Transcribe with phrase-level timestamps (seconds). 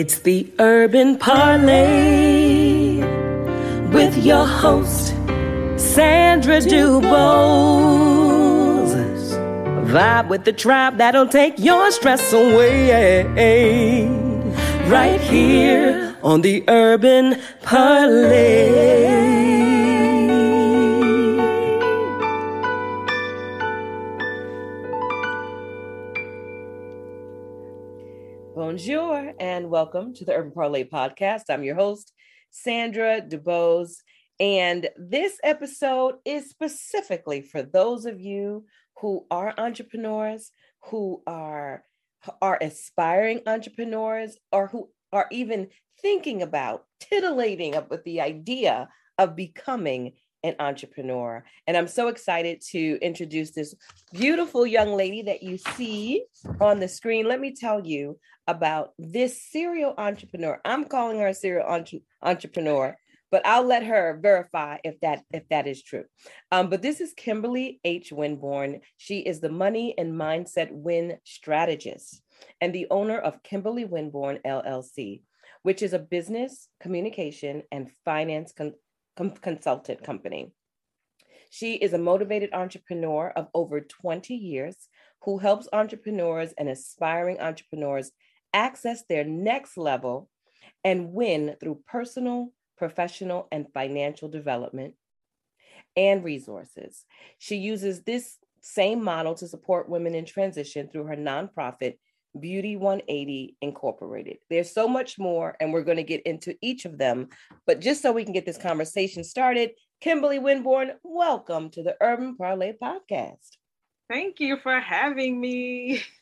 [0.00, 1.64] It's the Urban Parle'
[3.92, 5.08] with your host,
[5.76, 7.02] Sandra Dubose.
[9.90, 14.06] Vibe with the tribe that'll take your stress away.
[14.86, 19.08] Right here on the Urban Parle'.
[28.54, 29.07] Bonjour
[29.40, 31.44] and welcome to the Urban Parle' podcast.
[31.48, 32.12] I'm your host,
[32.50, 33.94] Sandra DuBose.
[34.40, 38.64] And this episode is specifically for those of you
[39.00, 40.50] who are entrepreneurs,
[40.86, 41.84] who are,
[42.42, 45.68] are aspiring entrepreneurs, or who are even
[46.02, 51.44] thinking about titillating up with the idea of becoming an entrepreneur.
[51.66, 53.74] And I'm so excited to introduce this
[54.12, 56.24] beautiful young lady that you see
[56.60, 57.26] on the screen.
[57.26, 58.18] Let me tell you
[58.48, 60.58] about this serial entrepreneur.
[60.64, 62.96] I'm calling her a serial entre- entrepreneur,
[63.30, 66.04] but I'll let her verify if that if that is true.
[66.50, 68.10] Um, but this is Kimberly H.
[68.10, 68.80] Winborne.
[68.96, 72.22] She is the money and mindset win strategist
[72.60, 75.20] and the owner of Kimberly Winborne LLC,
[75.62, 78.74] which is a business, communication, and finance con-
[79.42, 80.52] consultant company.
[81.50, 84.88] She is a motivated entrepreneur of over 20 years
[85.22, 88.12] who helps entrepreneurs and aspiring entrepreneurs
[88.52, 90.28] access their next level
[90.84, 94.94] and win through personal, professional, and financial development
[95.96, 97.04] and resources.
[97.38, 101.98] She uses this same model to support women in transition through her nonprofit,
[102.38, 104.38] Beauty 180 Incorporated.
[104.50, 107.28] There's so much more, and we're going to get into each of them.
[107.66, 112.36] But just so we can get this conversation started, Kimberly Winborne, welcome to the Urban
[112.36, 113.56] Parle' Podcast.
[114.08, 116.02] Thank you for having me.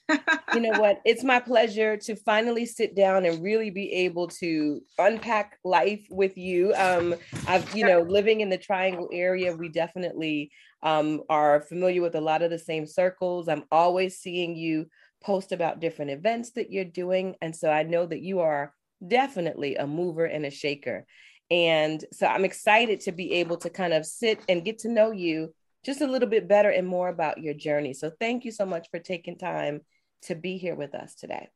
[0.54, 1.00] you know what?
[1.04, 6.36] It's my pleasure to finally sit down and really be able to unpack life with
[6.36, 6.72] you.
[6.74, 7.14] Um,
[7.46, 10.50] I've, you know, living in the Triangle area, we definitely
[10.82, 13.48] um, are familiar with a lot of the same circles.
[13.48, 14.86] I'm always seeing you
[15.22, 17.34] post about different events that you're doing.
[17.42, 18.72] And so I know that you are
[19.06, 21.06] definitely a mover and a shaker.
[21.50, 25.10] And so I'm excited to be able to kind of sit and get to know
[25.10, 25.54] you
[25.84, 27.94] just a little bit better and more about your journey.
[27.94, 29.82] So thank you so much for taking time
[30.26, 31.48] to be here with us today.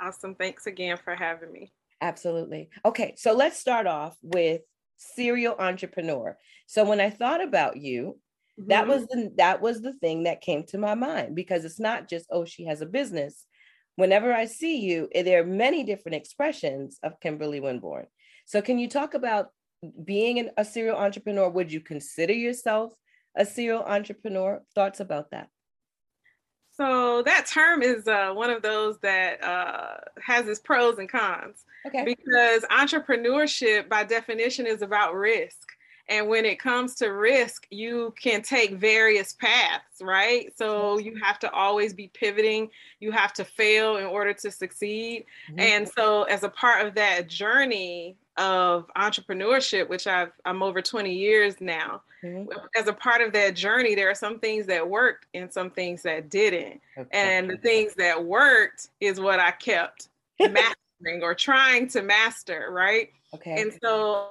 [0.00, 0.34] Awesome.
[0.34, 1.72] Thanks again for having me.
[2.00, 2.70] Absolutely.
[2.84, 4.62] Okay, so let's start off with
[4.96, 6.36] serial entrepreneur.
[6.66, 8.18] So when I thought about you,
[8.58, 8.68] mm-hmm.
[8.68, 12.08] that was the that was the thing that came to my mind because it's not
[12.08, 13.44] just oh she has a business.
[13.96, 18.06] Whenever I see you, eh, there are many different expressions of Kimberly Winborne.
[18.46, 19.48] So can you talk about
[20.04, 21.50] being an, a serial entrepreneur?
[21.50, 22.92] Would you consider yourself
[23.36, 24.62] a serial entrepreneur?
[24.74, 25.48] Thoughts about that?
[26.80, 31.64] So that term is uh, one of those that uh, has its pros and cons.
[31.86, 32.04] Okay.
[32.04, 35.68] Because entrepreneurship, by definition, is about risk.
[36.08, 40.50] And when it comes to risk, you can take various paths, right?
[40.56, 42.70] So you have to always be pivoting.
[42.98, 45.26] You have to fail in order to succeed.
[45.50, 45.60] Mm-hmm.
[45.60, 51.12] And so, as a part of that journey of entrepreneurship, which I've I'm over 20
[51.12, 52.50] years now, mm-hmm.
[52.76, 56.02] as a part of that journey, there are some things that worked and some things
[56.02, 56.80] that didn't.
[56.96, 57.08] Okay.
[57.12, 60.08] And the things that worked is what I kept
[60.40, 63.10] mastering or trying to master, right?
[63.34, 63.60] Okay.
[63.60, 64.30] And so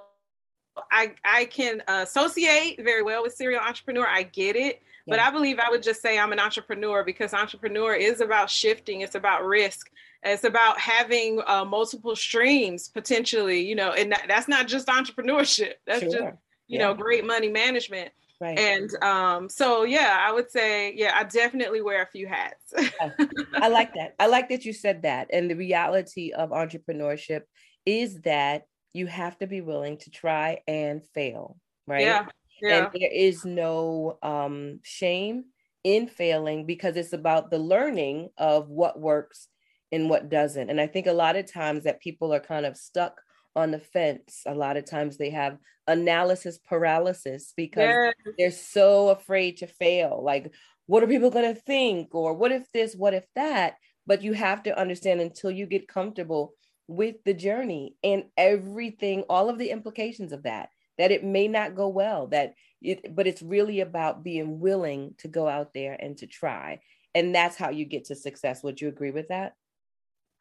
[0.92, 4.08] I I can associate very well with serial entrepreneur.
[4.08, 5.16] I get it, yeah.
[5.16, 9.02] but I believe I would just say I'm an entrepreneur because entrepreneur is about shifting.
[9.02, 9.92] It's about risk.
[10.24, 13.62] It's about having uh, multiple streams potentially.
[13.68, 15.74] You know, and that, that's not just entrepreneurship.
[15.86, 16.12] That's sure.
[16.12, 16.24] just
[16.68, 16.88] you yeah.
[16.88, 18.12] know great money management.
[18.42, 18.58] Right.
[18.58, 22.74] And um, so, yeah, I would say, yeah, I definitely wear a few hats.
[23.56, 24.16] I like that.
[24.18, 25.28] I like that you said that.
[25.34, 27.42] And the reality of entrepreneurship
[27.86, 32.02] is that you have to be willing to try and fail, right?
[32.06, 32.28] Yeah.
[32.62, 32.86] yeah.
[32.86, 35.46] And there is no um, shame
[35.84, 39.50] in failing because it's about the learning of what works
[39.92, 40.70] and what doesn't.
[40.70, 43.22] And I think a lot of times that people are kind of stuck
[43.56, 44.44] on the fence.
[44.46, 45.58] A lot of times they have
[45.88, 48.12] analysis paralysis because yeah.
[48.38, 50.22] they're so afraid to fail.
[50.24, 50.54] Like,
[50.86, 52.14] what are people going to think?
[52.14, 53.76] Or what if this, what if that?
[54.06, 56.54] But you have to understand until you get comfortable
[56.88, 61.76] with the journey and everything, all of the implications of that, that it may not
[61.76, 66.18] go well, that it, but it's really about being willing to go out there and
[66.18, 66.80] to try.
[67.14, 68.64] And that's how you get to success.
[68.64, 69.54] Would you agree with that?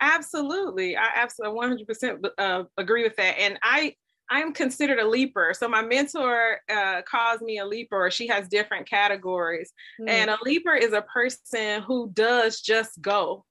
[0.00, 0.96] Absolutely.
[0.96, 3.38] I absolutely 100% uh, agree with that.
[3.38, 3.94] And I,
[4.30, 5.54] I'm considered a leaper.
[5.58, 8.10] So my mentor uh, calls me a leaper.
[8.10, 9.72] She has different categories.
[10.00, 10.08] Mm.
[10.08, 13.44] And a leaper is a person who does just go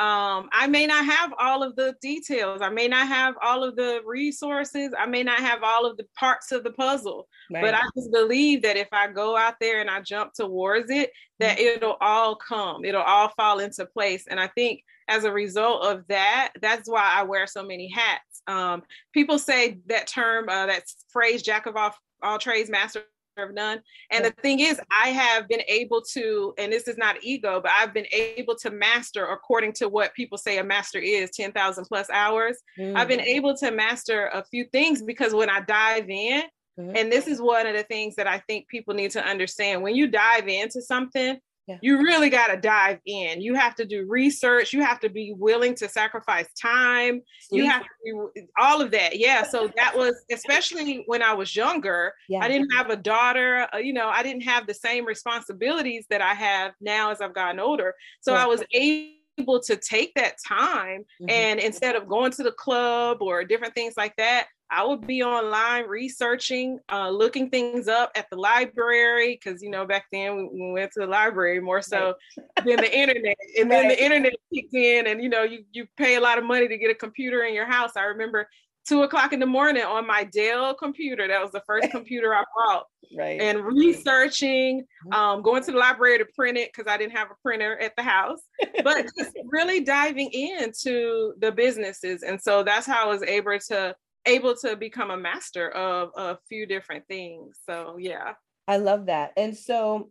[0.00, 2.62] um, I may not have all of the details.
[2.62, 4.94] I may not have all of the resources.
[4.98, 7.28] I may not have all of the parts of the puzzle.
[7.52, 7.60] Right.
[7.60, 11.12] But I just believe that if I go out there and I jump towards it,
[11.38, 11.76] that mm-hmm.
[11.76, 12.86] it'll all come.
[12.86, 14.24] It'll all fall into place.
[14.26, 18.40] And I think as a result of that, that's why I wear so many hats.
[18.46, 18.82] Um,
[19.12, 23.02] people say that term, uh, that phrase, jack of all, all trades, master
[23.42, 23.80] of none.
[24.10, 27.72] And the thing is, I have been able to, and this is not ego, but
[27.72, 32.08] I've been able to master according to what people say a master is 10,000 plus
[32.10, 32.58] hours.
[32.78, 32.96] Mm-hmm.
[32.96, 33.26] I've been mm.
[33.26, 36.42] able to master a few things because when I dive in,
[36.78, 36.96] mm-hmm.
[36.96, 39.94] and this is one of the things that I think people need to understand when
[39.94, 41.38] you dive into something,
[41.70, 41.78] yeah.
[41.82, 43.40] you really got to dive in.
[43.40, 44.72] You have to do research.
[44.72, 47.22] You have to be willing to sacrifice time.
[47.50, 49.18] You have to do all of that.
[49.18, 49.44] Yeah.
[49.44, 52.40] So that was, especially when I was younger, yeah.
[52.40, 53.68] I didn't have a daughter.
[53.72, 57.34] Uh, you know, I didn't have the same responsibilities that I have now as I've
[57.34, 57.94] gotten older.
[58.20, 58.44] So yeah.
[58.44, 61.30] I was able to take that time mm-hmm.
[61.30, 65.22] and instead of going to the club or different things like that, I would be
[65.22, 70.72] online researching, uh, looking things up at the library because you know back then we,
[70.72, 72.66] went to the library more so right.
[72.66, 73.80] than the internet, and right.
[73.80, 76.68] then the internet kicked in, and you know you you pay a lot of money
[76.68, 77.92] to get a computer in your house.
[77.96, 78.48] I remember
[78.86, 81.28] two o'clock in the morning on my Dell computer.
[81.28, 82.86] That was the first computer I bought.
[83.16, 83.40] Right.
[83.40, 85.12] And researching, mm-hmm.
[85.12, 87.94] um, going to the library to print it because I didn't have a printer at
[87.96, 88.40] the house,
[88.84, 92.22] but just really diving into the businesses.
[92.22, 93.96] And so that's how I was able to
[94.26, 97.58] able to become a master of a few different things.
[97.66, 98.34] So yeah.
[98.68, 99.32] I love that.
[99.36, 100.10] And so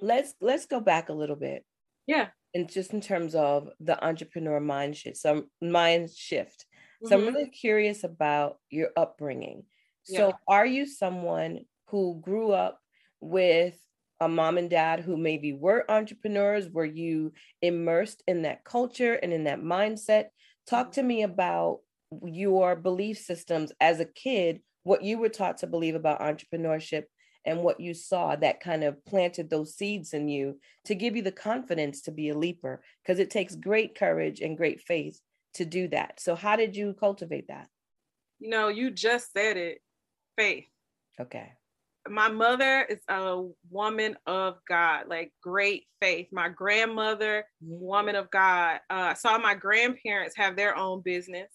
[0.00, 1.64] let's let's go back a little bit.
[2.06, 2.28] Yeah.
[2.54, 6.66] And just in terms of the entrepreneur mind shift, some mind shift.
[7.04, 7.28] So mm-hmm.
[7.28, 9.64] I'm really curious about your upbringing.
[10.04, 10.34] So yeah.
[10.48, 12.78] are you someone who grew up
[13.20, 13.76] with
[14.20, 16.68] a mom and dad who maybe were entrepreneurs?
[16.68, 20.26] Were you immersed in that culture and in that mindset?
[20.68, 20.92] Talk mm-hmm.
[20.92, 21.78] to me about
[22.24, 27.04] your belief systems as a kid, what you were taught to believe about entrepreneurship
[27.44, 31.22] and what you saw that kind of planted those seeds in you to give you
[31.22, 35.20] the confidence to be a leaper because it takes great courage and great faith
[35.54, 36.20] to do that.
[36.20, 37.68] So how did you cultivate that?
[38.38, 39.78] You know, you just said it,
[40.36, 40.66] faith.
[41.20, 41.52] Okay
[42.08, 46.26] my mother is a woman of God, like great faith.
[46.32, 48.80] My grandmother, woman of God.
[48.90, 51.48] Uh, I saw my grandparents have their own business.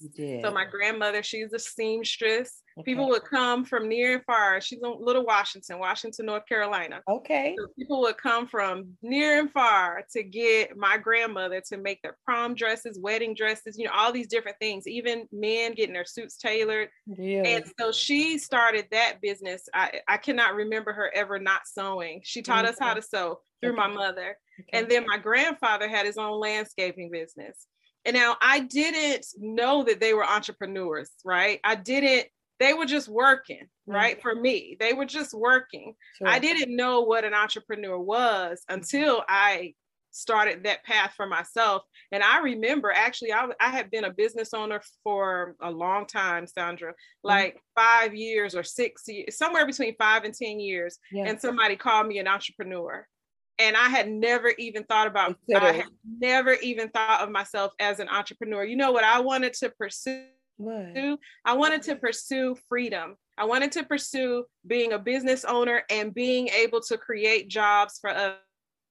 [0.44, 2.62] So my grandmother, she's a seamstress.
[2.77, 2.83] Okay.
[2.91, 4.62] People would come from near and far.
[4.62, 7.01] She's in Little Washington, Washington, North Carolina.
[7.09, 7.56] Okay.
[7.57, 12.18] So people would come from near and far to get my grandmother to make their
[12.24, 16.38] prom dresses, wedding dresses, you know, all these different things, even men getting their suits
[16.38, 16.89] tailored.
[17.07, 17.44] Yeah.
[17.44, 19.68] And so she started that business.
[19.74, 22.21] I, I cannot remember her ever not sewing.
[22.24, 23.77] She taught us how to sew through okay.
[23.77, 24.38] my mother.
[24.59, 24.77] Okay.
[24.77, 27.65] And then my grandfather had his own landscaping business.
[28.06, 31.59] And now I didn't know that they were entrepreneurs, right?
[31.63, 32.27] I didn't
[32.59, 33.94] they were just working, mm-hmm.
[33.94, 34.21] right?
[34.21, 35.94] For me, they were just working.
[36.18, 36.27] Sure.
[36.27, 39.74] I didn't know what an entrepreneur was until I
[40.12, 41.83] started that path for myself.
[42.12, 46.48] And I remember actually, I, I had been a business owner for a long time,
[46.48, 47.27] Sandra, mm-hmm.
[47.27, 47.81] like mm-hmm.
[47.81, 50.98] five years or six years, somewhere between five and 10 years.
[51.12, 51.25] Yeah.
[51.25, 53.07] And somebody called me an entrepreneur.
[53.60, 58.00] And I had never even thought about, I had never even thought of myself as
[58.00, 58.63] an entrepreneur.
[58.63, 60.25] You know what I wanted to pursue?
[61.46, 63.16] I wanted to pursue freedom.
[63.38, 68.10] I wanted to pursue being a business owner and being able to create jobs for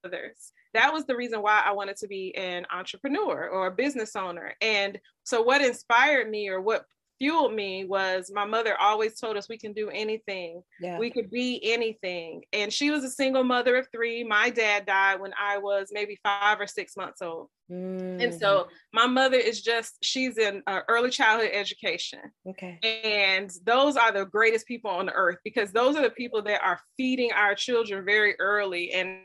[0.04, 0.52] others.
[0.74, 4.54] That was the reason why I wanted to be an entrepreneur or a business owner.
[4.60, 6.84] And so, what inspired me or what
[7.18, 10.62] fueled me was my mother always told us we can do anything.
[10.80, 10.98] Yeah.
[10.98, 12.42] We could be anything.
[12.52, 14.24] And she was a single mother of three.
[14.24, 17.48] My dad died when I was maybe five or six months old.
[17.70, 18.22] Mm.
[18.22, 18.70] And so mm-hmm.
[18.92, 22.20] my mother is just, she's in uh, early childhood education.
[22.48, 22.78] Okay.
[23.04, 26.60] And those are the greatest people on the earth because those are the people that
[26.62, 29.18] are feeding our children very early and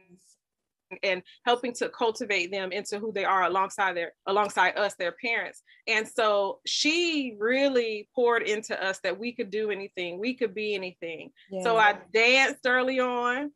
[1.04, 5.64] and helping to cultivate them into who they are alongside their alongside us their parents
[5.88, 10.76] and so she really poured into us that we could do anything we could be
[10.76, 11.64] anything yeah.
[11.64, 13.52] so i danced early on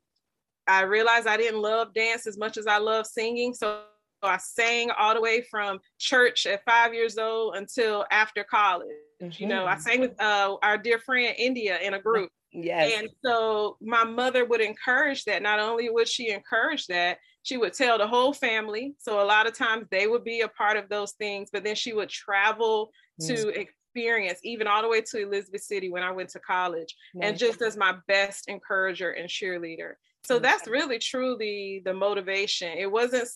[0.68, 3.82] i realized i didn't love dance as much as i love singing so
[4.26, 8.88] I sang all the way from church at five years old until after college.
[9.22, 9.44] Mm-hmm.
[9.44, 9.82] You know, I mm-hmm.
[9.82, 12.32] sang with uh, our dear friend India in a group.
[12.56, 12.94] Yes.
[12.98, 15.42] And so my mother would encourage that.
[15.42, 18.96] Not only would she encourage that, she would tell the whole family.
[18.98, 21.76] So a lot of times they would be a part of those things, but then
[21.76, 23.28] she would travel yes.
[23.30, 27.24] to experience, even all the way to Elizabeth City when I went to college, yes.
[27.24, 27.40] and mm.
[27.40, 29.94] just as my best encourager and cheerleader.
[30.24, 30.42] So mm.
[30.42, 32.78] that's really truly the motivation.
[32.78, 33.28] It wasn't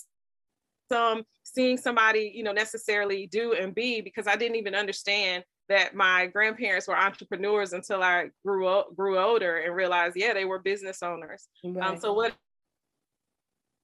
[0.92, 5.96] some seeing somebody, you know, necessarily do and be because I didn't even understand that
[5.96, 10.60] my grandparents were entrepreneurs until I grew up, grew older and realized, yeah, they were
[10.60, 11.48] business owners.
[11.64, 11.92] Um, right.
[11.92, 12.34] Um, so what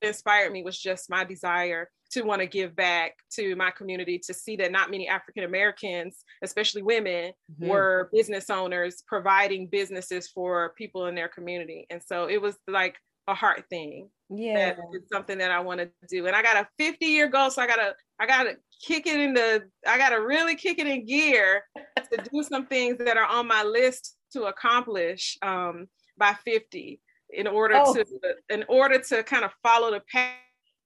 [0.02, 4.34] inspired me was just my desire to want to give back to my community to
[4.34, 7.68] see that not many African Americans, especially women, mm-hmm.
[7.68, 11.86] were business owners providing businesses for people in their community.
[11.90, 12.96] And so it was like
[13.28, 14.10] a heart thing.
[14.30, 14.76] Yeah.
[14.92, 16.28] It's something that I want to do.
[16.28, 17.50] And I got a 50 year goal.
[17.52, 21.06] So I gotta, I gotta kick it in the, I gotta really kick it in
[21.06, 27.00] gear to do some things that are on my list to accomplish um, by 50
[27.32, 27.94] in order oh.
[27.94, 28.06] to,
[28.50, 30.36] in order to kind of follow the path,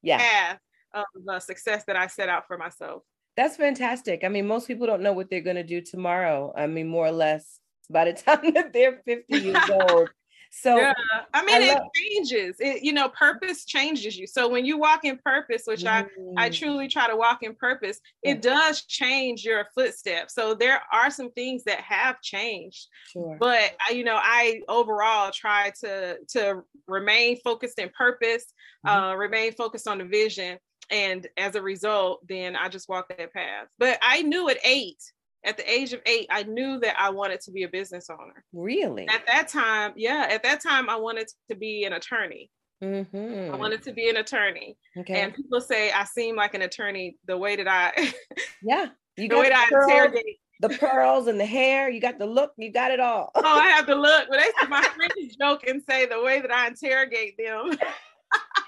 [0.02, 0.18] yeah.
[0.18, 0.60] path
[0.94, 3.04] of uh, success that I set out for myself.
[3.38, 4.24] That's fantastic.
[4.24, 6.54] I mean, most people don't know what they're going to do tomorrow.
[6.58, 10.10] I mean, more or less by the time that they're 50 years old,
[10.52, 10.94] so yeah,
[11.34, 12.56] I mean, I love- it changes.
[12.60, 14.28] It you know, purpose changes you.
[14.28, 15.90] So when you walk in purpose, which mm.
[15.90, 16.06] I
[16.38, 16.54] I mm.
[16.54, 20.34] truly try to walk in purpose, it does change your footsteps.
[20.34, 22.88] So there are some things that have changed.
[23.12, 23.38] Sure.
[23.40, 28.46] But I, you know, I overall try to to remain focused in purpose,
[28.86, 28.90] mm-hmm.
[28.90, 30.58] uh, remain focused on the vision,
[30.90, 33.68] and as a result, then I just walk that path.
[33.78, 35.02] But I knew at eight
[35.46, 38.44] at the age of eight, I knew that I wanted to be a business owner.
[38.54, 39.08] Really?
[39.08, 42.50] At that time, yeah, at that time, I wanted to be an attorney.
[42.84, 43.54] Mm-hmm.
[43.54, 44.78] I wanted to be an attorney.
[44.98, 45.22] Okay.
[45.22, 48.14] And people say I seem like an attorney the way that I,
[48.64, 50.40] yeah, you the way that I interrogate.
[50.62, 53.32] The pearls and the hair, you got the look, you got it all.
[53.36, 54.28] oh, I have the look.
[54.30, 57.78] But they my friends joke and say the way that I interrogate them,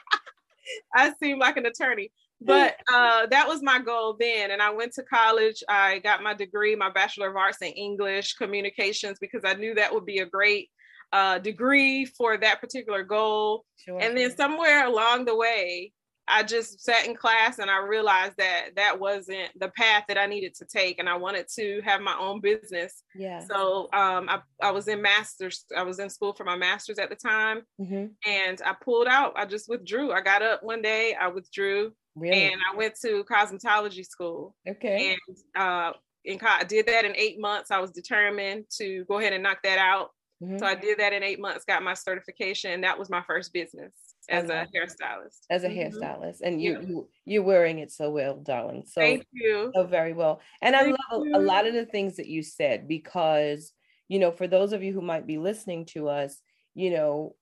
[0.96, 2.12] I seem like an attorney
[2.42, 4.52] but uh, that was my goal then.
[4.52, 5.64] And I went to college.
[5.70, 9.94] I got my degree, my Bachelor of Arts in English Communications, because I knew that
[9.94, 10.70] would be a great
[11.14, 13.66] uh, degree for that particular goal.
[13.78, 14.00] Sure.
[14.00, 15.92] And then somewhere along the way,
[16.28, 20.28] I just sat in class and I realized that that wasn't the path that I
[20.28, 23.04] needed to take, and I wanted to have my own business.
[23.14, 23.40] Yeah.
[23.40, 25.66] So um, I I was in masters.
[25.76, 28.06] I was in school for my masters at the time, mm-hmm.
[28.26, 29.34] and I pulled out.
[29.36, 30.14] I just withdrew.
[30.14, 31.16] I got up one day.
[31.20, 31.92] I withdrew.
[32.16, 32.52] Really?
[32.52, 34.56] And I went to cosmetology school.
[34.68, 35.16] Okay.
[35.16, 35.94] And uh,
[36.26, 37.72] in co- I did that in eight months.
[37.72, 40.10] I was determined to go ahead and knock that out.
[40.44, 40.58] Mm-hmm.
[40.58, 43.54] So I did that in eight months, got my certification, and that was my first
[43.54, 43.94] business
[44.28, 45.42] as a hairstylist.
[45.52, 45.98] As a mm-hmm.
[45.98, 46.88] hairstylist, and you, yeah.
[46.88, 48.84] you you're wearing it so well, darling.
[48.88, 49.72] So thank you.
[49.76, 51.36] So very well, and thank I love you.
[51.36, 53.72] a lot of the things that you said because
[54.08, 56.42] you know, for those of you who might be listening to us,
[56.74, 57.36] you know,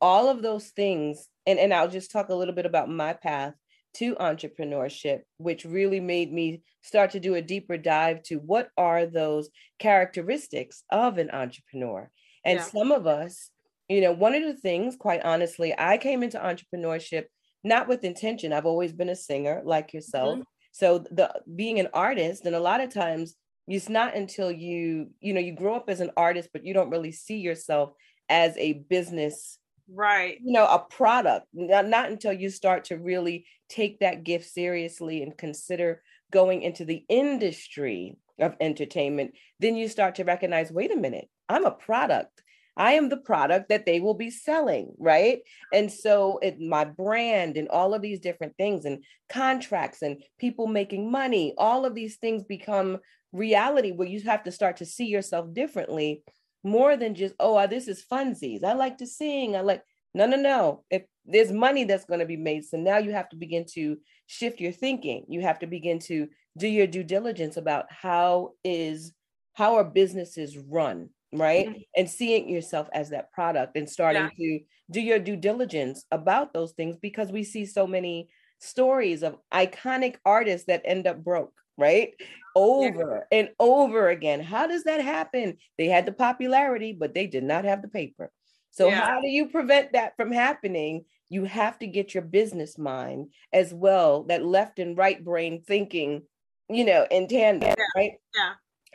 [0.00, 3.54] all of those things, and and I'll just talk a little bit about my path
[3.94, 9.06] to entrepreneurship, which really made me start to do a deeper dive to what are
[9.06, 9.48] those
[9.78, 12.10] characteristics of an entrepreneur.
[12.44, 12.64] And yeah.
[12.64, 13.50] some of us,
[13.88, 17.24] you know, one of the things, quite honestly, I came into entrepreneurship
[17.64, 18.52] not with intention.
[18.52, 20.34] I've always been a singer like yourself.
[20.34, 20.42] Mm-hmm.
[20.72, 23.34] So the being an artist, and a lot of times
[23.66, 26.90] it's not until you, you know, you grow up as an artist, but you don't
[26.90, 27.92] really see yourself
[28.28, 29.58] as a business
[29.92, 30.38] right.
[30.42, 35.22] you know a product not, not until you start to really take that gift seriously
[35.22, 40.96] and consider going into the industry of entertainment then you start to recognize wait a
[40.96, 42.42] minute i'm a product.
[42.76, 45.38] I am the product that they will be selling right?
[45.72, 50.66] And so it my brand and all of these different things and contracts and people
[50.66, 52.98] making money all of these things become
[53.32, 56.22] reality where you have to start to see yourself differently
[56.64, 58.64] more than just, oh, this is funsies.
[58.64, 59.54] I like to sing.
[59.54, 59.82] I like,
[60.14, 60.84] no, no, no.
[60.90, 63.98] If there's money that's going to be made, so now you have to begin to
[64.26, 65.24] shift your thinking.
[65.28, 69.12] You have to begin to do your due diligence about how is
[69.54, 71.68] how are businesses run, right?
[71.68, 71.80] Mm-hmm.
[71.96, 74.30] And seeing yourself as that product and starting yeah.
[74.36, 78.28] to do your due diligence about those things because we see so many
[78.60, 82.12] stories of iconic artists that end up broke right?
[82.54, 83.38] Over yeah.
[83.38, 84.40] and over again.
[84.40, 85.56] How does that happen?
[85.78, 88.30] They had the popularity, but they did not have the paper.
[88.70, 89.06] So, yeah.
[89.06, 91.04] how do you prevent that from happening?
[91.28, 96.22] You have to get your business mind as well, that left and right brain thinking,
[96.68, 97.84] you know, in tandem, yeah.
[97.96, 98.12] right?
[98.34, 98.52] Yeah.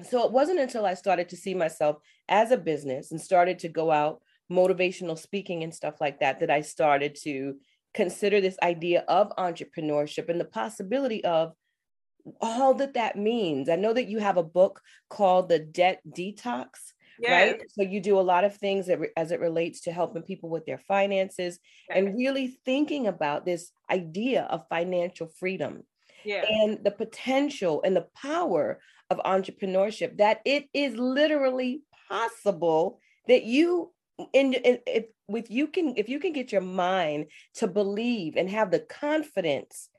[0.10, 3.70] So, it wasn't until I started to see myself as a business and started to
[3.70, 4.22] go out
[4.52, 7.56] motivational speaking and stuff like that that I started to
[7.94, 11.54] consider this idea of entrepreneurship and the possibility of
[12.42, 13.70] all that that means.
[13.70, 16.68] I know that you have a book called The Debt Detox.
[17.22, 17.52] Yes.
[17.52, 17.62] Right.
[17.70, 20.50] So you do a lot of things that re- as it relates to helping people
[20.50, 21.60] with their finances
[21.90, 21.98] yes.
[21.98, 25.84] and really thinking about this idea of financial freedom
[26.24, 26.46] yes.
[26.50, 33.92] and the potential and the power of entrepreneurship that it is literally possible that you
[34.34, 38.72] and if with you can if you can get your mind to believe and have
[38.72, 39.90] the confidence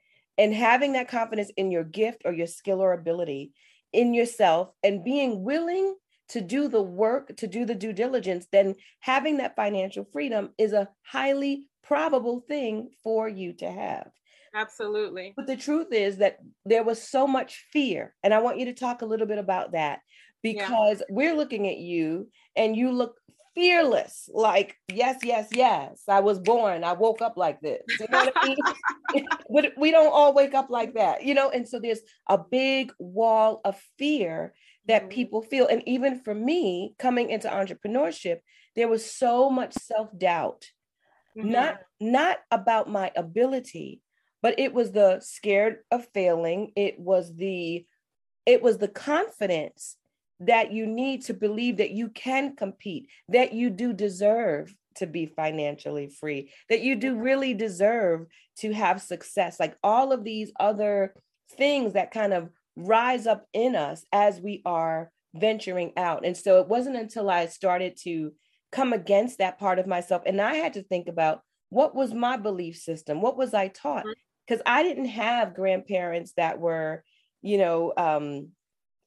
[0.41, 3.53] and having that confidence in your gift or your skill or ability
[3.93, 5.95] in yourself and being willing
[6.31, 10.73] to do the work, to do the due diligence, then having that financial freedom is
[10.73, 14.09] a highly probable thing for you to have.
[14.55, 15.35] Absolutely.
[15.37, 18.15] But the truth is that there was so much fear.
[18.23, 20.01] And I want you to talk a little bit about that
[20.43, 21.15] because yeah.
[21.15, 23.17] we're looking at you and you look
[23.55, 28.31] fearless like yes yes yes i was born i woke up like this you know
[28.35, 29.27] I mean?
[29.77, 33.61] we don't all wake up like that you know and so there's a big wall
[33.65, 34.55] of fear
[34.87, 35.11] that mm-hmm.
[35.11, 38.39] people feel and even for me coming into entrepreneurship
[38.77, 40.67] there was so much self-doubt
[41.37, 41.51] mm-hmm.
[41.51, 44.01] not not about my ability
[44.43, 47.85] but it was the scared of failing it was the
[48.47, 49.97] it was the confidence
[50.41, 55.27] that you need to believe that you can compete that you do deserve to be
[55.27, 58.27] financially free that you do really deserve
[58.61, 59.59] to have success.
[59.59, 61.15] Like all of these other
[61.57, 66.25] things that kind of rise up in us as we are venturing out.
[66.25, 68.33] And so it wasn't until i started to
[68.73, 72.37] come against that part of myself and i had to think about what was my
[72.37, 73.21] belief system?
[73.21, 74.05] What was i taught?
[74.47, 74.75] Because mm-hmm.
[74.75, 77.05] i didn't have grandparents that were
[77.43, 78.49] you know um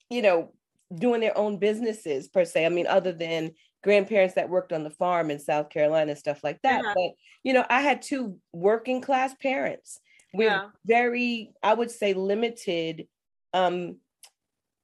[0.09, 0.51] you know
[0.95, 3.51] doing their own businesses per se i mean other than
[3.83, 6.93] grandparents that worked on the farm in south carolina stuff like that yeah.
[6.95, 7.12] but
[7.43, 10.00] you know i had two working class parents
[10.33, 10.67] with yeah.
[10.85, 13.07] very i would say limited
[13.53, 13.97] um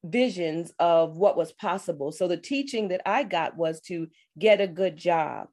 [0.04, 4.66] visions of what was possible so the teaching that i got was to get a
[4.66, 5.48] good job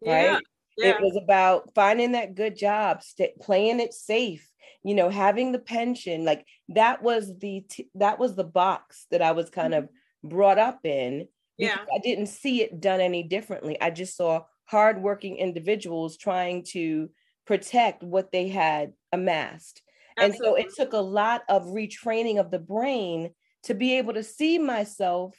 [0.00, 0.34] yeah.
[0.34, 0.42] right.
[0.78, 4.48] It was about finding that good job, st- playing it safe,
[4.84, 6.24] you know, having the pension.
[6.24, 9.84] Like that was the t- that was the box that I was kind mm-hmm.
[9.84, 9.90] of
[10.24, 11.28] brought up in.
[11.56, 11.78] Yeah.
[11.92, 13.80] I didn't see it done any differently.
[13.80, 17.10] I just saw hardworking individuals trying to
[17.46, 19.82] protect what they had amassed.
[20.16, 20.36] Absolutely.
[20.36, 23.30] And so it took a lot of retraining of the brain
[23.64, 25.34] to be able to see myself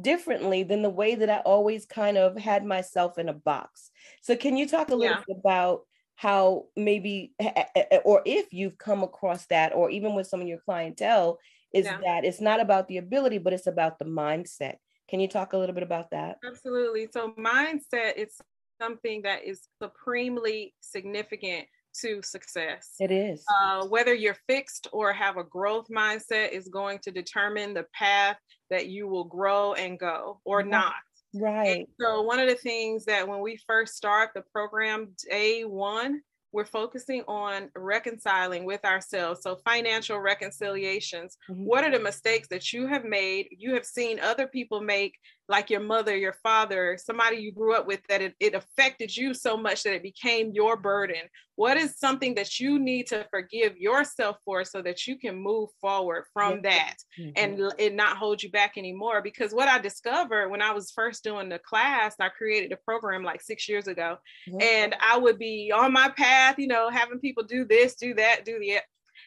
[0.00, 3.90] differently than the way that I always kind of had myself in a box.
[4.22, 5.22] So, can you talk a little yeah.
[5.26, 5.82] bit about
[6.16, 10.40] how maybe, eh, eh, eh, or if you've come across that, or even with some
[10.40, 11.38] of your clientele,
[11.72, 11.98] is yeah.
[12.04, 14.76] that it's not about the ability, but it's about the mindset.
[15.08, 16.38] Can you talk a little bit about that?
[16.46, 17.08] Absolutely.
[17.12, 18.36] So, mindset is
[18.80, 21.66] something that is supremely significant
[22.00, 22.94] to success.
[22.98, 23.44] It is.
[23.48, 28.38] Uh, whether you're fixed or have a growth mindset is going to determine the path
[28.70, 30.66] that you will grow and go or right.
[30.66, 30.94] not.
[31.34, 31.78] Right.
[31.78, 36.20] And so, one of the things that when we first start the program, day one,
[36.52, 39.40] we're focusing on reconciling with ourselves.
[39.42, 41.36] So, financial reconciliations.
[41.50, 41.64] Mm-hmm.
[41.64, 43.48] What are the mistakes that you have made?
[43.50, 47.86] You have seen other people make like your mother, your father, somebody you grew up
[47.86, 51.22] with, that it, it affected you so much that it became your burden?
[51.56, 55.68] What is something that you need to forgive yourself for so that you can move
[55.80, 57.30] forward from that mm-hmm.
[57.36, 59.20] and it not hold you back anymore?
[59.20, 63.22] Because what I discovered when I was first doing the class, I created a program
[63.22, 64.16] like six years ago,
[64.48, 64.62] mm-hmm.
[64.62, 68.44] and I would be on my path, you know, having people do this, do that,
[68.44, 68.78] do the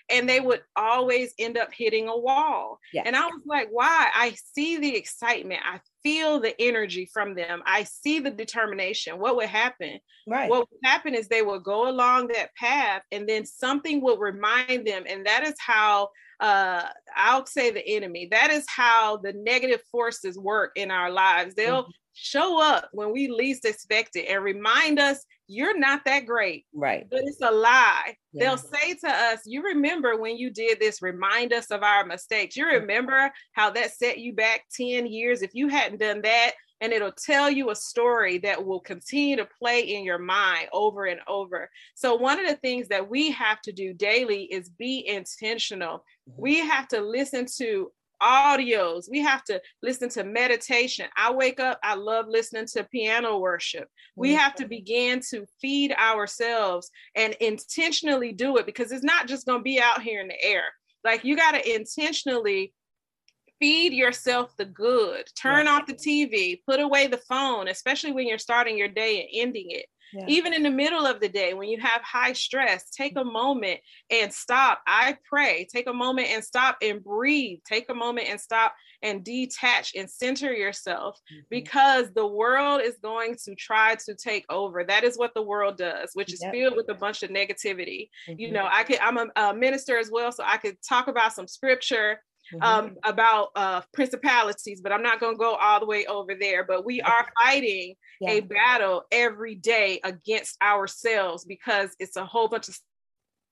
[0.09, 2.79] and they would always end up hitting a wall.
[2.93, 3.03] Yeah.
[3.05, 4.09] And I was like, why?
[4.13, 5.61] I see the excitement.
[5.65, 7.63] I feel the energy from them.
[7.65, 9.19] I see the determination.
[9.19, 9.99] What would happen?
[10.27, 10.49] Right.
[10.49, 14.85] What would happen is they would go along that path and then something would remind
[14.85, 15.03] them.
[15.07, 16.83] And that is how uh
[17.15, 18.27] I'll say the enemy.
[18.29, 21.55] That is how the negative forces work in our lives.
[21.55, 21.91] They'll mm-hmm.
[22.15, 26.65] Show up when we least expect it and remind us you're not that great.
[26.73, 27.05] Right.
[27.09, 28.15] But it's a lie.
[28.33, 28.45] Yeah.
[28.45, 32.55] They'll say to us, You remember when you did this, remind us of our mistakes.
[32.55, 35.41] You remember how that set you back 10 years.
[35.41, 39.47] If you hadn't done that, and it'll tell you a story that will continue to
[39.59, 41.69] play in your mind over and over.
[41.95, 46.03] So, one of the things that we have to do daily is be intentional.
[46.29, 46.41] Mm-hmm.
[46.41, 49.09] We have to listen to audios.
[49.09, 51.07] We have to listen to meditation.
[51.15, 53.87] I wake up, I love listening to piano worship.
[54.15, 54.39] We mm-hmm.
[54.39, 59.59] have to begin to feed ourselves and intentionally do it because it's not just going
[59.59, 60.65] to be out here in the air.
[61.03, 62.73] Like you got to intentionally
[63.59, 65.25] feed yourself the good.
[65.39, 69.29] Turn off the TV, put away the phone, especially when you're starting your day and
[69.33, 69.85] ending it.
[70.15, 70.25] Yeah.
[70.27, 73.81] Even in the middle of the day, when you have high stress, take a moment
[74.09, 74.81] and stop.
[74.87, 75.67] I pray.
[75.69, 77.59] Take a moment and stop and breathe.
[77.67, 81.41] Take a moment and stop and detach and center yourself mm-hmm.
[81.49, 84.83] because the world is going to try to take over.
[84.83, 86.53] That is what the world does, which is yep.
[86.53, 88.09] filled with a bunch of negativity.
[88.29, 88.39] Mm-hmm.
[88.39, 91.33] You know, I could, I'm a, a minister as well, so I could talk about
[91.33, 92.21] some scripture
[92.53, 92.63] Mm-hmm.
[92.63, 96.63] um, about uh, principalities, but I'm not going to go all the way over there.
[96.63, 98.31] But we are fighting yeah.
[98.31, 102.77] a battle every day against ourselves because it's a whole bunch of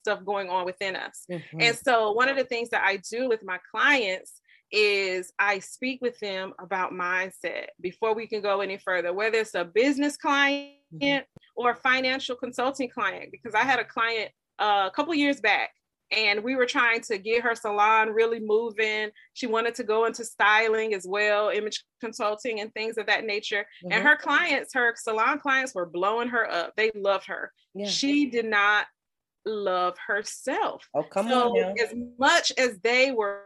[0.04, 1.26] stuff going on within us.
[1.32, 1.62] Mm-hmm.
[1.62, 6.02] And so, one of the things that I do with my clients is I speak
[6.02, 10.76] with them about mindset before we can go any further, whether it's a business client
[10.94, 11.24] mm-hmm.
[11.56, 13.32] or a financial consulting client.
[13.32, 15.72] Because I had a client uh, a couple years back
[16.14, 19.10] and we were trying to get her salon really moving.
[19.34, 23.66] She wanted to go into styling as well, image consulting and things of that nature.
[23.84, 23.94] Mm-hmm.
[23.94, 26.74] And her clients, her salon clients were blowing her up.
[26.76, 27.52] They loved her.
[27.74, 27.88] Yeah.
[27.88, 28.86] She did not
[29.46, 30.88] love herself.
[30.94, 31.62] Oh, come so on.
[31.62, 31.74] Now.
[31.84, 33.44] As much as they were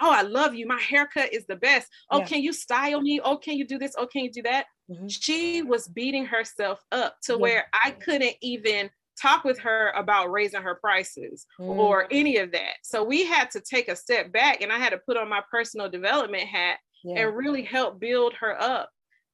[0.00, 0.66] oh, I love you.
[0.66, 1.88] My haircut is the best.
[2.10, 2.26] Oh, yeah.
[2.26, 3.20] can you style me?
[3.22, 3.94] Oh, can you do this?
[3.98, 4.66] Oh, can you do that?
[4.90, 5.08] Mm-hmm.
[5.08, 7.38] She was beating herself up to yeah.
[7.38, 11.66] where I couldn't even talk with her about raising her prices mm.
[11.68, 12.74] or any of that.
[12.82, 15.42] So we had to take a step back and I had to put on my
[15.50, 17.20] personal development hat yeah.
[17.20, 18.90] and really help build her up.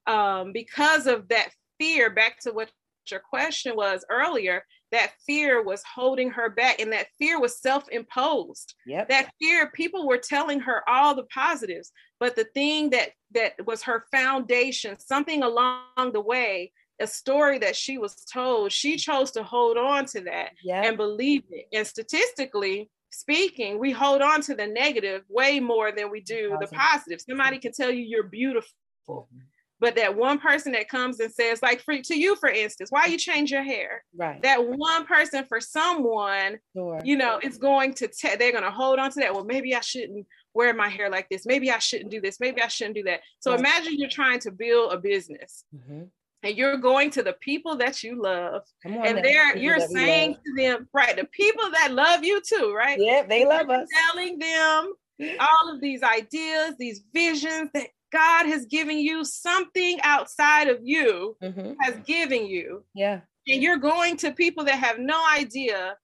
[0.07, 2.71] Um, because of that fear, back to what
[3.11, 8.75] your question was earlier, that fear was holding her back and that fear was self-imposed.
[8.87, 9.09] Yep.
[9.09, 13.83] That fear, people were telling her all the positives, but the thing that that was
[13.83, 19.43] her foundation, something along the way a story that she was told, she chose to
[19.43, 21.67] hold on to that and believe it.
[21.73, 26.67] And statistically speaking, we hold on to the negative way more than we do the
[26.69, 27.21] positive.
[27.21, 28.73] Somebody can tell you you're beautiful.
[29.09, 29.39] Mm-hmm.
[29.81, 33.07] But that one person that comes and says, like for to you, for instance, why
[33.07, 34.03] you change your hair?
[34.17, 34.43] Right.
[34.43, 37.01] That one person for someone, sure.
[37.05, 39.33] you know, is going to te- they're going to hold on to that.
[39.33, 41.47] Well, maybe I shouldn't wear my hair like this.
[41.47, 42.41] Maybe I shouldn't do this.
[42.41, 43.21] Maybe I shouldn't do that.
[43.39, 43.61] So right.
[43.61, 45.65] imagine you're trying to build a business.
[45.73, 46.07] Mm-hmm
[46.43, 48.63] and you're going to the people that you love.
[48.85, 52.99] And they're you're saying to them right the people that love you too right?
[53.01, 53.89] Yeah they love you're us.
[54.07, 54.93] telling them
[55.41, 61.37] all of these ideas these visions that god has given you something outside of you
[61.43, 61.73] mm-hmm.
[61.81, 62.85] has given you.
[62.95, 63.21] Yeah.
[63.47, 65.97] And you're going to people that have no idea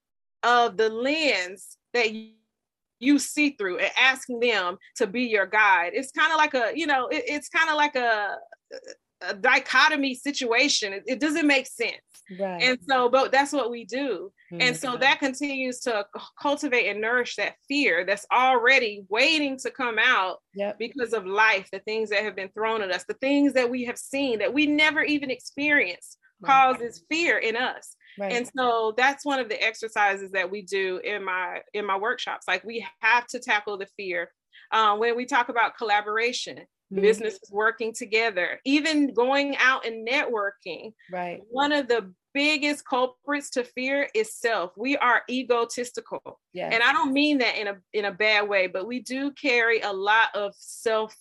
[0.43, 2.33] of the lens that you
[3.01, 5.93] you see through and asking them to be your guide.
[5.95, 8.37] It's kind of like a you know it, it's kind of like a
[9.29, 10.93] a dichotomy situation.
[10.93, 11.97] It, it, doesn't make sense.
[12.39, 12.63] Right.
[12.63, 14.33] And so, but that's what we do.
[14.53, 14.63] Mm-hmm.
[14.63, 16.07] And so that continues to
[16.41, 20.79] cultivate and nourish that fear that's already waiting to come out yep.
[20.79, 23.85] because of life, the things that have been thrown at us, the things that we
[23.85, 26.49] have seen that we never even experienced right.
[26.49, 27.97] causes fear in us.
[28.19, 28.33] Right.
[28.33, 32.47] And so that's one of the exercises that we do in my in my workshops.
[32.47, 34.31] Like we have to tackle the fear.
[34.71, 36.61] Um, when we talk about collaboration,
[36.95, 37.03] mm-hmm.
[37.03, 40.93] businesses working together, even going out and networking.
[41.11, 41.41] Right.
[41.51, 44.73] One of the biggest culprits to fear is self.
[44.77, 46.41] We are egotistical.
[46.53, 46.73] Yes.
[46.75, 49.81] And I don't mean that in a in a bad way, but we do carry
[49.81, 51.15] a lot of self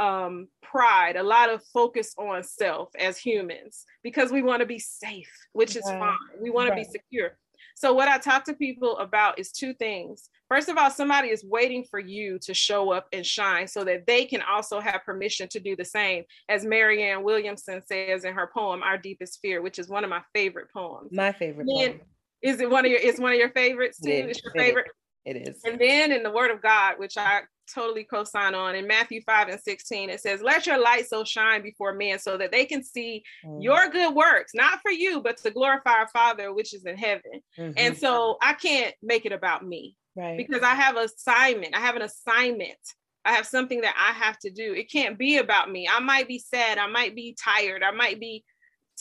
[0.00, 4.78] um, pride, a lot of focus on self as humans because we want to be
[4.78, 6.16] safe, which is fine.
[6.40, 6.84] We want right.
[6.84, 7.36] to be secure.
[7.78, 10.30] So, what I talk to people about is two things.
[10.48, 14.04] First of all, somebody is waiting for you to show up and shine so that
[14.04, 18.50] they can also have permission to do the same, as Marianne Williamson says in her
[18.52, 21.10] poem, Our Deepest Fear, which is one of my favorite poems.
[21.12, 22.00] My favorite poem.
[22.42, 24.10] Is it one of your is one of your favorites too?
[24.10, 24.36] It is.
[24.38, 24.86] It's your favorite?
[25.24, 25.60] It is.
[25.64, 28.74] And then in the word of God, which I totally co-sign on.
[28.74, 32.36] In Matthew 5 and 16 it says let your light so shine before men so
[32.36, 33.62] that they can see mm.
[33.62, 37.40] your good works not for you but to glorify our father which is in heaven.
[37.58, 37.72] Mm-hmm.
[37.76, 40.36] and so I can't make it about me right.
[40.36, 41.74] because I have assignment.
[41.74, 42.78] I have an assignment.
[43.24, 44.72] I have something that I have to do.
[44.72, 45.88] It can't be about me.
[45.90, 46.78] I might be sad.
[46.78, 47.82] I might be tired.
[47.82, 48.44] I might be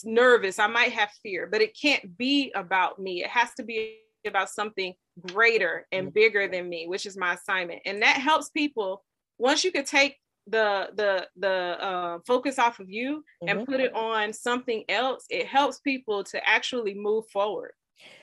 [0.03, 0.59] nervous.
[0.59, 3.23] I might have fear but it can't be about me.
[3.23, 4.93] It has to be about something
[5.27, 7.81] greater and bigger than me, which is my assignment.
[7.85, 9.03] And that helps people
[9.37, 13.49] once you could take the the the uh, focus off of you mm-hmm.
[13.49, 17.71] and put it on something else, it helps people to actually move forward.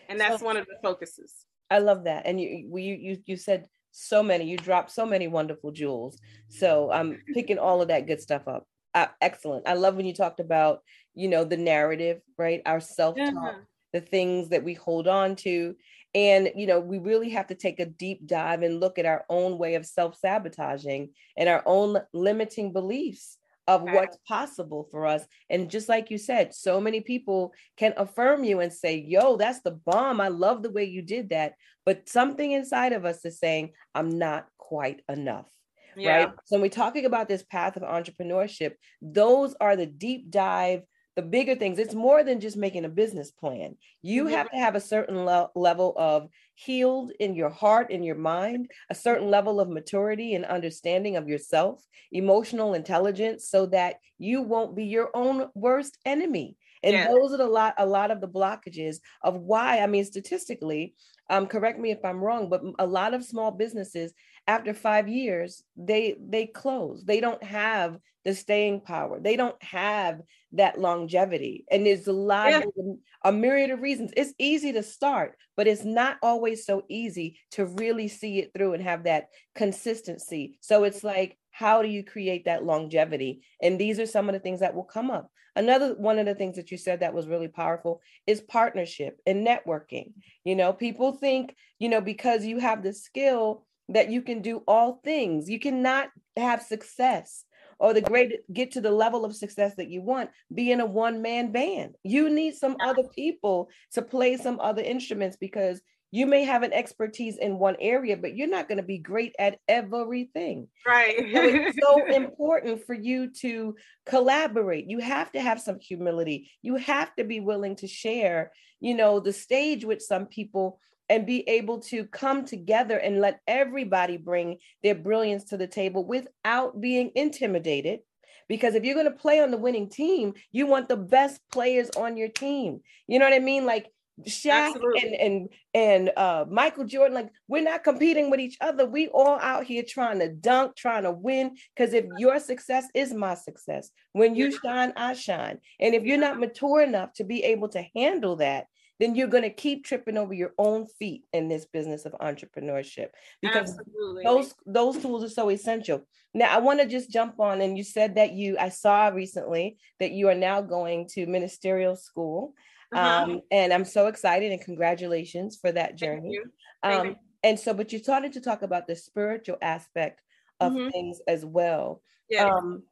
[0.09, 1.33] And that's so, one of the focuses.
[1.71, 2.27] I love that.
[2.27, 6.19] And you you you you said so many, you dropped so many wonderful jewels.
[6.49, 8.67] So I'm picking all of that good stuff up.
[8.95, 9.69] Uh, excellent.
[9.69, 10.81] I love when you talked about,
[11.15, 12.63] you know, the narrative, right?
[12.65, 13.53] Our self-talk, yeah.
[13.95, 15.75] The things that we hold on to
[16.15, 19.25] and, you know, we really have to take a deep dive and look at our
[19.29, 25.25] own way of self sabotaging and our own limiting beliefs of what's possible for us.
[25.51, 29.63] And just like you said, so many people can affirm you and say, Yo, that's
[29.63, 30.21] the bomb.
[30.21, 31.55] I love the way you did that.
[31.85, 35.49] But something inside of us is saying, I'm not quite enough.
[35.97, 36.17] Yeah.
[36.17, 36.29] Right.
[36.45, 40.83] So when we're talking about this path of entrepreneurship, those are the deep dive
[41.17, 44.35] the bigger things it's more than just making a business plan you mm-hmm.
[44.35, 48.71] have to have a certain le- level of healed in your heart in your mind
[48.91, 54.77] a certain level of maturity and understanding of yourself emotional intelligence so that you won't
[54.77, 57.09] be your own worst enemy And yeah.
[57.09, 60.95] those are a lot, a lot of the blockages of why, I mean, statistically,
[61.31, 64.13] um, correct me if I'm wrong, but a lot of small businesses
[64.47, 67.05] after five years, they they close.
[67.05, 69.21] They don't have the staying power.
[69.21, 70.21] They don't have
[70.53, 71.65] that longevity.
[71.71, 72.59] And there's a lot yeah.
[72.59, 74.13] of a myriad of reasons.
[74.17, 78.75] It's easy to start, but it's not always so easy to really see it through
[78.75, 80.59] and have that consistency.
[80.61, 83.43] So it's like, how do you create that longevity?
[83.63, 85.31] And these are some of the things that will come up.
[85.57, 89.47] Another one of the things that you said that was really powerful is partnership and
[89.47, 90.13] networking.
[90.45, 94.63] You know, people think, you know, because you have the skill that you can do
[94.67, 95.49] all things.
[95.49, 97.45] You cannot have success
[97.79, 101.23] or the great get to the level of success that you want being a one
[101.23, 101.97] man band.
[102.03, 106.73] You need some other people to play some other instruments because you may have an
[106.73, 110.69] expertise in one area, but you're not going to be great at everything.
[110.87, 111.17] Right.
[111.19, 113.75] so it's so important for you to
[114.07, 114.89] collaborate.
[114.89, 116.53] You have to have some humility.
[116.63, 121.27] You have to be willing to share, you know, the stage with some people and
[121.27, 126.81] be able to come together and let everybody bring their brilliance to the table without
[126.81, 128.01] being intimidated.
[128.49, 131.91] Because if you're going to play on the winning team, you want the best players
[131.91, 132.81] on your team.
[133.07, 133.65] You know what I mean?
[133.65, 133.91] Like
[134.23, 138.87] Shaq and and and uh, Michael Jordan, like we're not competing with each other.
[138.87, 141.57] We all out here trying to dunk, trying to win.
[141.75, 145.59] Because if your success is my success, when you shine, I shine.
[145.81, 148.67] And if you're not mature enough to be able to handle that,
[149.01, 153.09] then you're going to keep tripping over your own feet in this business of entrepreneurship
[153.43, 154.25] because Absolutely.
[154.25, 156.07] those those tools are so essential.
[156.33, 159.79] Now I want to just jump on and you said that you I saw recently
[160.01, 162.55] that you are now going to ministerial school.
[162.93, 163.25] Uh-huh.
[163.25, 166.39] Um, and I'm so excited and congratulations for that journey.
[166.83, 170.21] Um, and so, but you started to talk about the spiritual aspect
[170.61, 170.91] of mm-hmm.
[170.91, 172.03] things as well.
[172.31, 172.47] Yeah.
[172.47, 172.85] Um,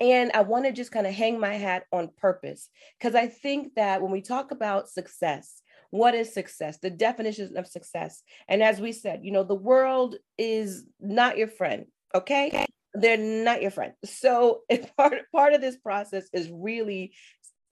[0.00, 3.74] and I want to just kind of hang my hat on purpose because I think
[3.76, 6.78] that when we talk about success, what is success?
[6.78, 8.22] The definition of success.
[8.48, 12.66] And as we said, you know, the world is not your friend, okay?
[12.94, 13.92] They're not your friend.
[14.04, 14.62] So
[14.98, 17.12] part, part of this process is really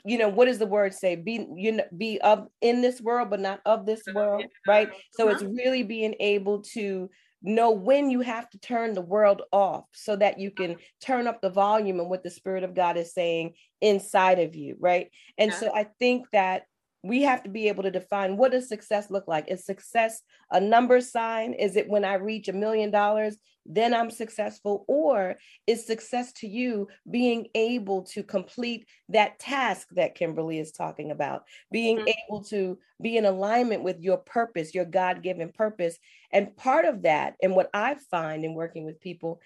[0.05, 3.31] you know what does the word say be you know be of in this world
[3.31, 5.53] but not of this world right so it's uh-huh.
[5.53, 7.09] really being able to
[7.43, 10.81] know when you have to turn the world off so that you can uh-huh.
[11.01, 14.77] turn up the volume and what the spirit of god is saying inside of you
[14.79, 15.59] right and yeah.
[15.59, 16.63] so i think that
[17.03, 19.49] we have to be able to define what does success look like?
[19.49, 21.53] Is success a number sign?
[21.55, 24.85] Is it when i reach a million dollars then i'm successful?
[24.89, 25.37] Or
[25.67, 31.45] is success to you being able to complete that task that kimberly is talking about?
[31.71, 32.09] Being mm-hmm.
[32.29, 35.97] able to be in alignment with your purpose your god-given purpose.
[36.33, 39.41] And part of that and what i find in working with people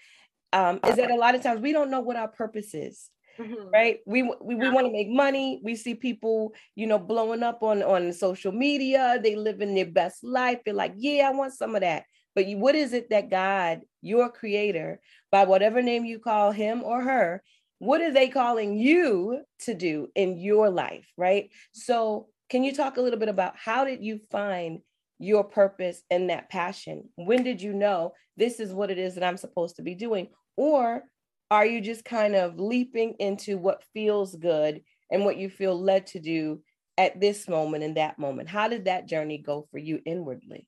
[0.53, 3.69] um, is that a lot of times we don't know what our purpose is Mm-hmm.
[3.69, 3.99] right?
[4.05, 5.61] We we, we want to make money.
[5.63, 9.19] We see people you know blowing up on on social media.
[9.21, 10.59] They living their best life.
[10.65, 12.03] They're like yeah i want some of that.
[12.35, 14.99] But you, what is it that god your creator
[15.31, 17.43] by whatever name you call him or her
[17.79, 21.49] what are they calling you to do in your life right?
[21.73, 24.79] So can you talk a little bit about how did you find
[25.19, 27.09] your purpose and that passion?
[27.15, 30.29] When did you know this is what it is that i'm supposed to be doing?
[30.55, 31.03] Or
[31.49, 34.81] are you just kind of leaping into what feels good
[35.11, 36.61] and what you feel led to do
[36.97, 40.67] at this moment and that moment how did that journey go for you inwardly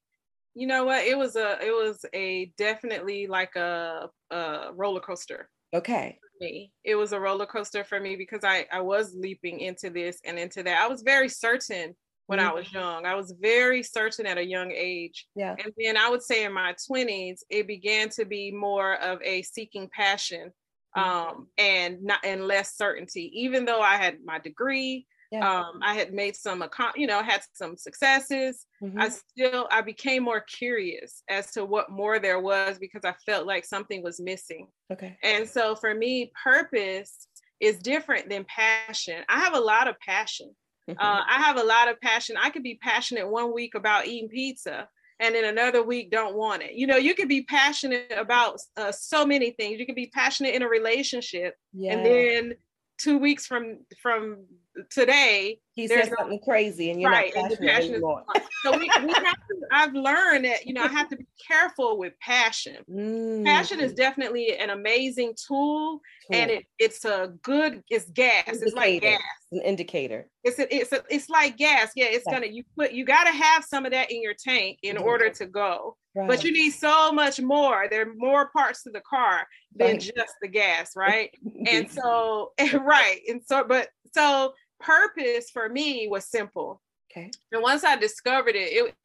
[0.55, 5.49] you know what it was a it was a definitely like a, a roller coaster
[5.73, 9.89] okay me it was a roller coaster for me because i i was leaping into
[9.89, 11.93] this and into that i was very certain
[12.27, 12.49] when mm-hmm.
[12.49, 13.07] I was young.
[13.07, 15.25] I was very certain at a young age.
[15.35, 15.55] Yeah.
[15.57, 19.41] And then I would say in my 20s, it began to be more of a
[19.41, 20.68] seeking passion Mm-hmm.
[20.95, 23.31] Um, and not and less certainty.
[23.33, 25.59] Even though I had my degree, yeah.
[25.59, 26.63] um, I had made some,
[26.95, 28.65] you know, had some successes.
[28.81, 28.99] Mm-hmm.
[28.99, 33.45] I still I became more curious as to what more there was because I felt
[33.45, 34.67] like something was missing.
[34.91, 35.17] Okay.
[35.23, 37.27] And so for me, purpose
[37.59, 39.23] is different than passion.
[39.27, 40.55] I have a lot of passion.
[40.89, 42.35] Uh, I have a lot of passion.
[42.41, 46.63] I could be passionate one week about eating pizza, and in another week don't want
[46.63, 46.73] it.
[46.73, 49.79] You know, you can be passionate about uh, so many things.
[49.79, 51.93] You can be passionate in a relationship, yeah.
[51.93, 52.53] and then
[52.97, 54.45] two weeks from from
[54.89, 58.23] today, he says something crazy, and you're right, not passionate, passionate anymore.
[58.63, 61.97] so we, we have to, I've learned that you know I have to be careful
[61.97, 62.77] with passion.
[62.89, 63.45] Mm.
[63.45, 68.47] Passion is definitely an amazing tool, and it, it's a good it's gas.
[68.47, 68.65] Indicator.
[68.65, 69.21] It's like gas.
[69.51, 70.27] An indicator.
[70.43, 71.91] It's a, it's a, it's like gas.
[71.95, 72.33] Yeah, it's yeah.
[72.33, 75.03] gonna you put you got to have some of that in your tank in mm.
[75.03, 75.95] order to go.
[76.15, 76.27] Right.
[76.27, 77.87] But you need so much more.
[77.89, 79.99] There are more parts to the car than right.
[79.99, 81.29] just the gas, right?
[81.67, 83.19] and so, right.
[83.27, 86.81] And so, but so purpose for me was simple.
[87.11, 87.31] Okay.
[87.51, 88.95] And once I discovered it, it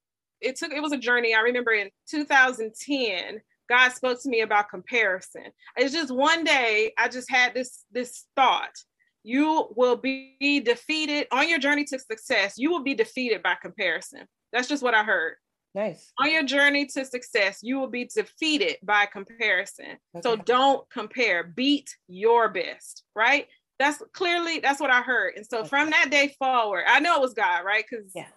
[0.41, 1.35] it took it was a journey.
[1.35, 5.45] I remember in 2010, God spoke to me about comparison.
[5.77, 8.75] It's just one day I just had this this thought.
[9.23, 12.55] You will be defeated on your journey to success.
[12.59, 14.27] You will be defeated by comparison.
[14.53, 15.37] That's just what I heard.
[15.75, 16.13] Nice.
[16.21, 19.97] On your journey to success, you will be defeated by comparison.
[20.15, 20.23] Okay.
[20.23, 21.43] So don't compare.
[21.43, 23.49] Beat your best, right?
[23.85, 25.35] That's clearly that's what I heard.
[25.37, 25.69] And so okay.
[25.69, 27.85] from that day forward, I know it was God, right?
[27.89, 28.29] Because yeah,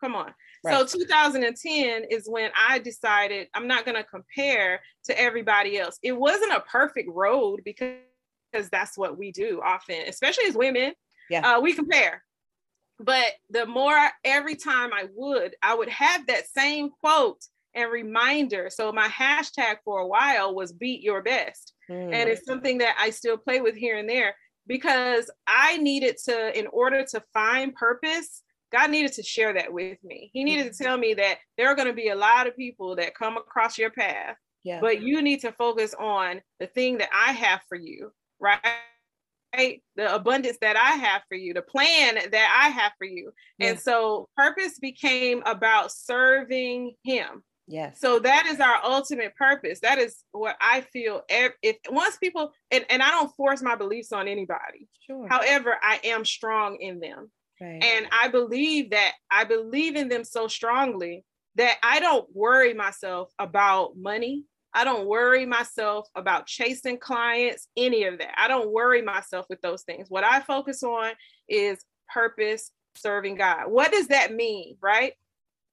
[0.00, 0.32] come on.
[0.64, 0.88] Right.
[0.88, 5.98] So 2010 is when I decided I'm not going to compare to everybody else.
[6.02, 7.98] It wasn't a perfect road because
[8.50, 10.94] because that's what we do often, especially as women.
[11.28, 12.22] Yeah, uh, we compare.
[12.98, 18.70] But the more every time I would, I would have that same quote and reminder.
[18.70, 21.74] So my hashtag for a while was beat your best.
[21.90, 22.14] Mm.
[22.14, 24.34] And it's something that I still play with here and there
[24.66, 29.98] because I needed to, in order to find purpose, God needed to share that with
[30.02, 30.30] me.
[30.32, 32.96] He needed to tell me that there are going to be a lot of people
[32.96, 34.80] that come across your path, yeah.
[34.80, 38.60] but you need to focus on the thing that I have for you, right?
[39.96, 43.32] The abundance that I have for you, the plan that I have for you.
[43.58, 43.68] Yeah.
[43.68, 47.42] And so purpose became about serving Him.
[47.68, 48.00] Yes.
[48.00, 49.80] So that is our ultimate purpose.
[49.80, 51.22] That is what I feel.
[51.28, 54.88] If once people and, and I don't force my beliefs on anybody.
[55.06, 55.26] Sure.
[55.28, 57.30] However, I am strong in them.
[57.60, 57.82] Right.
[57.82, 61.24] And I believe that I believe in them so strongly
[61.56, 64.44] that I don't worry myself about money.
[64.74, 68.34] I don't worry myself about chasing clients, any of that.
[68.38, 70.10] I don't worry myself with those things.
[70.10, 71.12] What I focus on
[71.48, 73.70] is purpose, serving God.
[73.70, 75.14] What does that mean, right?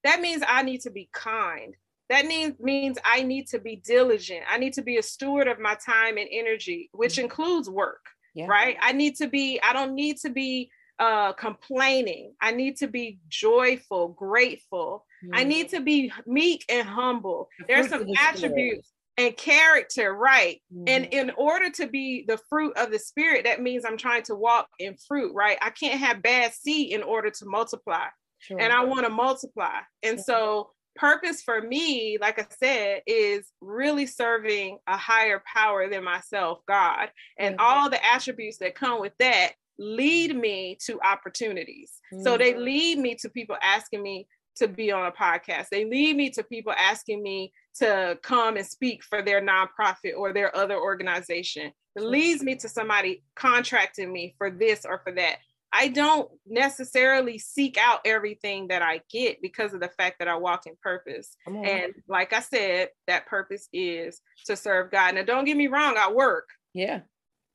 [0.05, 1.75] That means I need to be kind.
[2.13, 4.43] That means means I need to be diligent.
[4.47, 7.23] I need to be a steward of my time and energy, which mm-hmm.
[7.23, 8.05] includes work.
[8.35, 8.45] Yeah.
[8.45, 8.77] Right?
[8.81, 12.33] I need to be I don't need to be uh, complaining.
[12.39, 15.07] I need to be joyful, grateful.
[15.25, 15.35] Mm-hmm.
[15.35, 17.49] I need to be meek and humble.
[17.67, 20.61] There's some attributes and character, right?
[20.71, 20.83] Mm-hmm.
[20.85, 24.35] And in order to be the fruit of the spirit, that means I'm trying to
[24.35, 25.57] walk in fruit, right?
[25.63, 28.05] I can't have bad seed in order to multiply.
[28.37, 28.59] Sure.
[28.59, 29.79] And I want to multiply.
[30.03, 36.03] And so purpose for me, like I said, is really serving a higher power than
[36.03, 37.65] myself, God, and mm-hmm.
[37.65, 41.99] all the attributes that come with that lead me to opportunities.
[42.13, 42.23] Mm-hmm.
[42.23, 42.63] So they mm-hmm.
[42.63, 44.27] lead me to people asking me
[44.57, 45.69] to be on a podcast.
[45.69, 50.31] They lead me to people asking me to come and speak for their nonprofit or
[50.31, 51.71] their other organization.
[51.95, 55.37] It leads me to somebody contracting me for this or for that.
[55.73, 60.35] I don't necessarily seek out everything that I get because of the fact that I
[60.35, 61.35] walk in purpose.
[61.47, 65.15] And like I said, that purpose is to serve God.
[65.15, 66.47] Now, don't get me wrong, I work.
[66.75, 67.01] Yeah.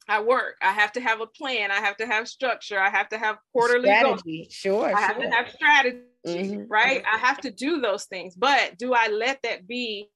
[0.09, 0.57] I work.
[0.63, 1.71] I have to have a plan.
[1.71, 2.81] I have to have structure.
[2.81, 4.43] I have to have quarterly strategy.
[4.45, 4.53] Goals.
[4.55, 4.87] Sure.
[4.87, 5.01] I sure.
[5.01, 5.99] have to have strategy.
[6.27, 6.63] Mm-hmm.
[6.69, 7.05] Right.
[7.11, 8.35] I have to do those things.
[8.35, 10.09] But do I let that be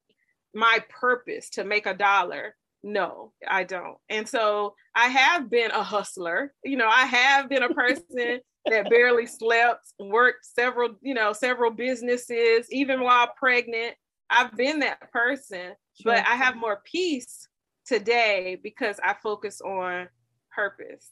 [0.55, 2.57] my purpose to make a dollar?
[2.83, 3.97] No, I don't.
[4.09, 6.53] And so I have been a hustler.
[6.65, 11.71] You know, I have been a person that barely slept, worked several, you know, several
[11.71, 13.95] businesses, even while pregnant.
[14.31, 16.05] I've been that person, sure.
[16.05, 17.47] but I have more peace
[17.87, 20.09] today because I focus on
[20.55, 21.09] purpose.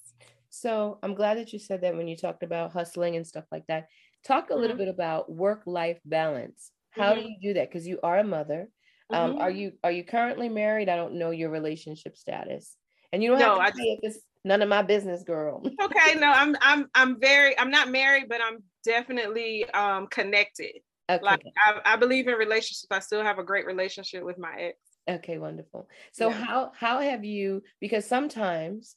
[0.48, 3.66] So I'm glad that you said that when you talked about hustling and stuff like
[3.68, 3.88] that.
[4.26, 4.78] Talk a little mm-hmm.
[4.78, 6.72] bit about work-life balance.
[6.90, 7.20] How mm-hmm.
[7.22, 7.70] do you do that?
[7.70, 8.68] Because you are a mother.
[9.12, 9.40] Um, mm-hmm.
[9.40, 10.88] Are you are you currently married?
[10.88, 12.76] I don't know your relationship status,
[13.12, 14.00] and you don't no, have to it.
[14.02, 15.62] It's none of my business, girl.
[15.82, 20.80] okay, no, I'm I'm I'm very I'm not married, but I'm definitely um connected.
[21.10, 21.24] Okay.
[21.24, 22.86] Like I, I believe in relationships.
[22.90, 24.76] I still have a great relationship with my ex.
[25.08, 25.88] Okay, wonderful.
[26.12, 26.44] So yeah.
[26.44, 28.96] how how have you because sometimes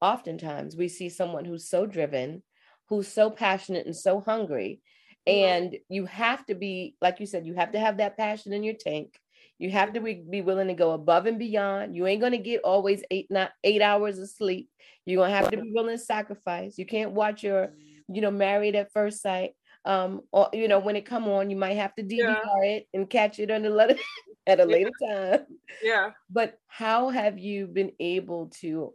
[0.00, 2.42] oftentimes we see someone who's so driven,
[2.88, 4.80] who's so passionate and so hungry
[5.28, 5.66] mm-hmm.
[5.66, 8.62] and you have to be like you said you have to have that passion in
[8.62, 9.18] your tank.
[9.58, 11.94] You have to be, willing to go above and beyond.
[11.94, 14.68] You ain't going to get always 8 not 8 hours of sleep.
[15.06, 16.76] You're going to have to be willing to sacrifice.
[16.76, 17.72] You can't watch your
[18.08, 19.52] you know married at first sight
[19.84, 22.62] um or you know when it come on you might have to DVR yeah.
[22.62, 23.96] it and catch it on the letter
[24.46, 25.40] at a later time.
[25.82, 26.10] Yeah.
[26.30, 28.92] But how have you been able to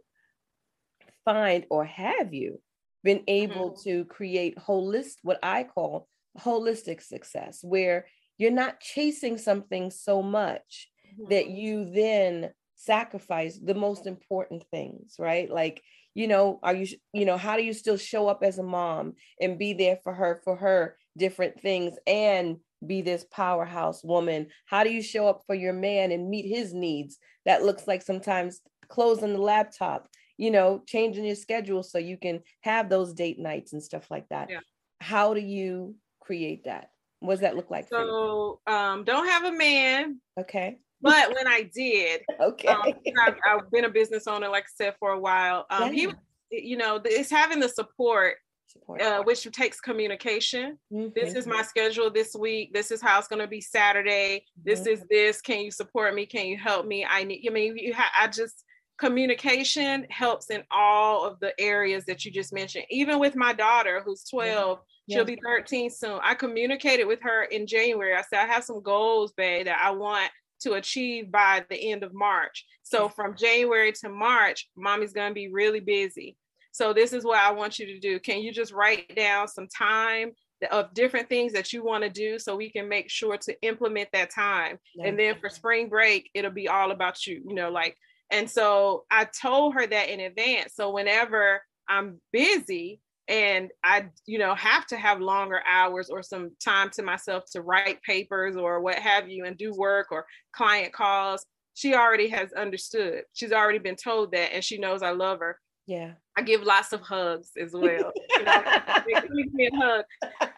[1.24, 2.60] find or have you
[3.02, 3.88] been able mm-hmm.
[3.88, 6.08] to create holistic what I call
[6.38, 8.06] holistic success where
[8.40, 11.28] you're not chasing something so much mm-hmm.
[11.28, 15.50] that you then sacrifice the most important things, right?
[15.50, 15.82] Like
[16.14, 19.12] you know are you you know how do you still show up as a mom
[19.40, 24.46] and be there for her for her different things and be this powerhouse woman?
[24.64, 27.18] How do you show up for your man and meet his needs?
[27.44, 32.40] That looks like sometimes closing the laptop, you know, changing your schedule so you can
[32.62, 34.48] have those date nights and stuff like that.
[34.48, 34.60] Yeah.
[34.98, 36.89] How do you create that?
[37.20, 37.88] What does that look like?
[37.88, 40.20] So, um, don't have a man.
[40.38, 40.78] Okay.
[41.02, 42.82] But when I did, okay, um,
[43.26, 45.66] I've, I've, been a business owner, like I said, for a while.
[45.70, 46.12] Um, yeah.
[46.50, 48.36] He, you know, it's having the support
[48.70, 49.02] support.
[49.02, 50.78] Uh, which takes communication.
[50.92, 51.08] Mm-hmm.
[51.14, 52.72] This is my schedule this week.
[52.72, 54.44] This is how it's going to be Saturday.
[54.62, 54.90] This mm-hmm.
[54.90, 55.40] is this.
[55.40, 56.26] Can you support me?
[56.26, 57.04] Can you help me?
[57.04, 57.44] I need.
[57.46, 58.64] I mean, you ha- I just
[59.00, 62.84] communication helps in all of the areas that you just mentioned.
[62.90, 65.16] Even with my daughter, who's 12, yeah.
[65.16, 66.20] she'll be 13 soon.
[66.22, 68.14] I communicated with her in January.
[68.14, 70.30] I said, I have some goals, babe, that I want
[70.62, 72.66] to achieve by the end of March.
[72.82, 76.36] So from January to March, mommy's going to be really busy.
[76.72, 78.20] So this is what I want you to do.
[78.20, 80.32] Can you just write down some time
[80.70, 84.10] of different things that you want to do so we can make sure to implement
[84.12, 84.78] that time.
[84.94, 85.06] Yeah.
[85.06, 87.96] And then for spring break, it'll be all about you, you know, like
[88.30, 90.74] and so I told her that in advance.
[90.74, 96.50] So whenever I'm busy and I, you know, have to have longer hours or some
[96.62, 100.92] time to myself to write papers or what have you and do work or client
[100.92, 103.22] calls, she already has understood.
[103.32, 105.58] She's already been told that and she knows I love her.
[105.86, 106.12] Yeah.
[106.40, 108.12] I give lots of hugs as well.
[108.36, 109.22] you know,
[109.52, 110.04] me a hug.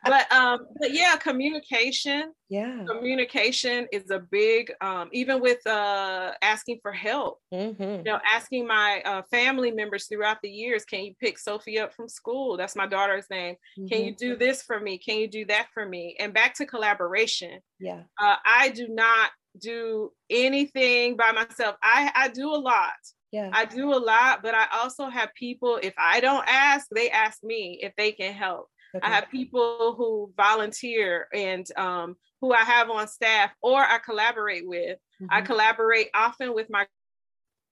[0.05, 2.33] But um, but yeah, communication.
[2.49, 2.85] Yeah.
[2.87, 7.41] Communication is a big um, even with uh asking for help.
[7.53, 7.83] Mm-hmm.
[7.83, 11.93] You know, asking my uh, family members throughout the years, can you pick Sophie up
[11.95, 12.57] from school?
[12.57, 13.57] That's my daughter's name.
[13.79, 13.87] Mm-hmm.
[13.89, 14.99] Can you do this for me?
[14.99, 16.17] Can you do that for me?
[16.21, 17.61] And back to collaboration.
[17.81, 18.03] Yeah.
[18.21, 21.77] Uh, I do not do anything by myself.
[21.83, 22.93] I I do a lot
[23.33, 23.49] yeah.
[23.53, 27.43] I do a lot, but I also have people, if I don't ask, they ask
[27.43, 28.69] me if they can help.
[28.95, 29.07] Okay.
[29.07, 34.69] I have people who volunteer and um, who I have on staff or I collaborate
[34.69, 34.99] with.
[35.21, 35.27] Mm-hmm.
[35.31, 36.87] I collaborate often with my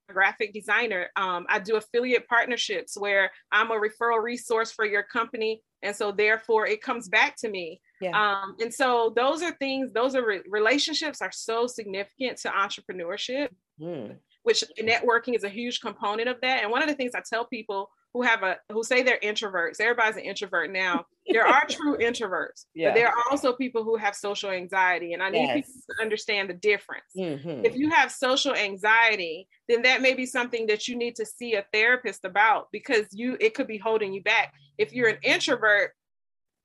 [0.09, 1.09] graphic designer.
[1.15, 5.61] Um, I do affiliate partnerships where I'm a referral resource for your company.
[5.83, 7.81] And so therefore it comes back to me.
[8.01, 8.19] Yeah.
[8.19, 13.49] Um, and so those are things, those are re- relationships are so significant to entrepreneurship.
[13.79, 16.63] Mm which networking is a huge component of that.
[16.63, 19.79] And one of the things I tell people who have a who say they're introverts,
[19.79, 21.05] everybody's an introvert now.
[21.27, 22.89] There are true introverts, yeah.
[22.89, 25.13] but there are also people who have social anxiety.
[25.13, 25.55] And I need yes.
[25.55, 27.05] people to understand the difference.
[27.17, 27.65] Mm-hmm.
[27.65, 31.55] If you have social anxiety, then that may be something that you need to see
[31.55, 34.53] a therapist about because you it could be holding you back.
[34.77, 35.91] If you're an introvert,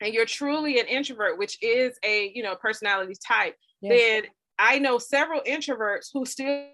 [0.00, 3.98] and you're truly an introvert, which is a you know personality type, yes.
[3.98, 4.22] then
[4.58, 6.66] I know several introverts who still still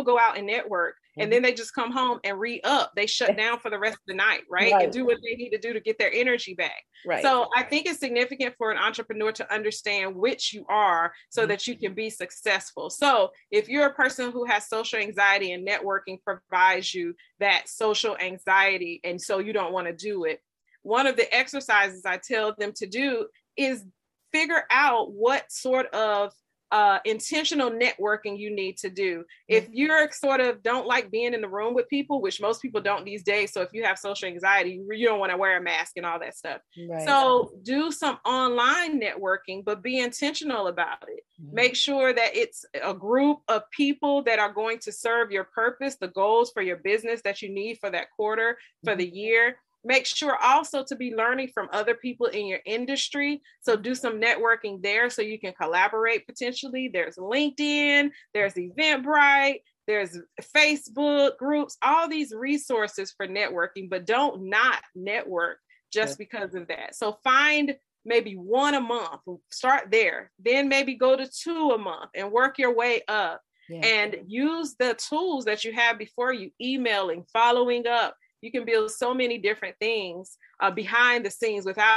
[0.00, 1.46] go out and network and then mm-hmm.
[1.46, 2.92] they just come home and re up.
[2.96, 4.72] They shut down for the rest of the night, right?
[4.72, 4.84] right?
[4.84, 6.84] And do what they need to do to get their energy back.
[7.06, 7.22] Right.
[7.22, 11.50] So I think it's significant for an entrepreneur to understand which you are so mm-hmm.
[11.50, 12.90] that you can be successful.
[12.90, 18.16] So if you're a person who has social anxiety and networking provides you that social
[18.18, 20.40] anxiety, and so you don't want to do it,
[20.82, 23.26] one of the exercises I tell them to do
[23.56, 23.84] is
[24.32, 26.32] figure out what sort of
[26.72, 29.24] uh, intentional networking you need to do.
[29.46, 32.80] If you're sort of don't like being in the room with people, which most people
[32.80, 35.60] don't these days, so if you have social anxiety, you don't want to wear a
[35.60, 36.62] mask and all that stuff.
[36.88, 37.06] Right.
[37.06, 41.24] So do some online networking, but be intentional about it.
[41.40, 41.54] Mm-hmm.
[41.54, 45.96] Make sure that it's a group of people that are going to serve your purpose,
[45.96, 48.98] the goals for your business that you need for that quarter, for mm-hmm.
[48.98, 53.42] the year make sure also to be learning from other people in your industry.
[53.60, 56.90] So do some networking there so you can collaborate potentially.
[56.92, 60.18] There's LinkedIn, there's Eventbrite, there's
[60.54, 65.58] Facebook groups, all these resources for networking, but don't not network
[65.92, 66.94] just because of that.
[66.94, 67.74] So find
[68.04, 69.20] maybe one a month,
[69.50, 73.40] start there, then maybe go to two a month and work your way up.
[73.68, 73.86] Yeah.
[73.86, 78.90] And use the tools that you have before you, emailing, following up, you can build
[78.90, 81.96] so many different things uh, behind the scenes without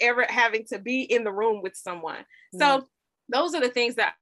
[0.00, 2.20] ever having to be in the room with someone.
[2.54, 2.60] Mm-hmm.
[2.60, 2.88] So
[3.30, 4.14] those are the things that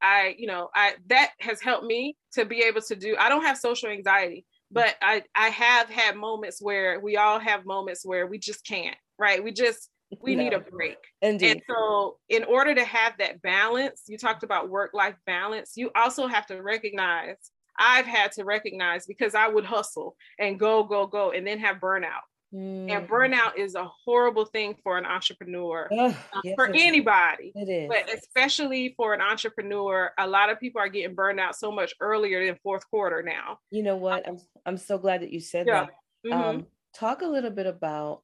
[0.00, 3.16] I, you know, I that has helped me to be able to do.
[3.18, 7.66] I don't have social anxiety, but I I have had moments where we all have
[7.66, 9.42] moments where we just can't, right?
[9.42, 9.90] We just
[10.20, 10.44] we no.
[10.44, 10.98] need a break.
[11.22, 11.50] Indeed.
[11.52, 16.26] And so in order to have that balance, you talked about work-life balance, you also
[16.26, 17.36] have to recognize
[17.78, 21.76] I've had to recognize because I would hustle and go, go, go, and then have
[21.76, 22.22] burnout.
[22.54, 22.88] Mm.
[22.88, 26.12] And burnout is a horrible thing for an entrepreneur, uh,
[26.44, 27.52] yes, for anybody.
[27.54, 27.88] It is.
[27.88, 31.94] But especially for an entrepreneur, a lot of people are getting burned out so much
[32.00, 33.58] earlier than fourth quarter now.
[33.70, 34.28] You know what?
[34.28, 35.86] I'm, I'm so glad that you said yeah.
[35.86, 36.30] that.
[36.30, 36.40] Mm-hmm.
[36.40, 38.22] Um, talk a little bit about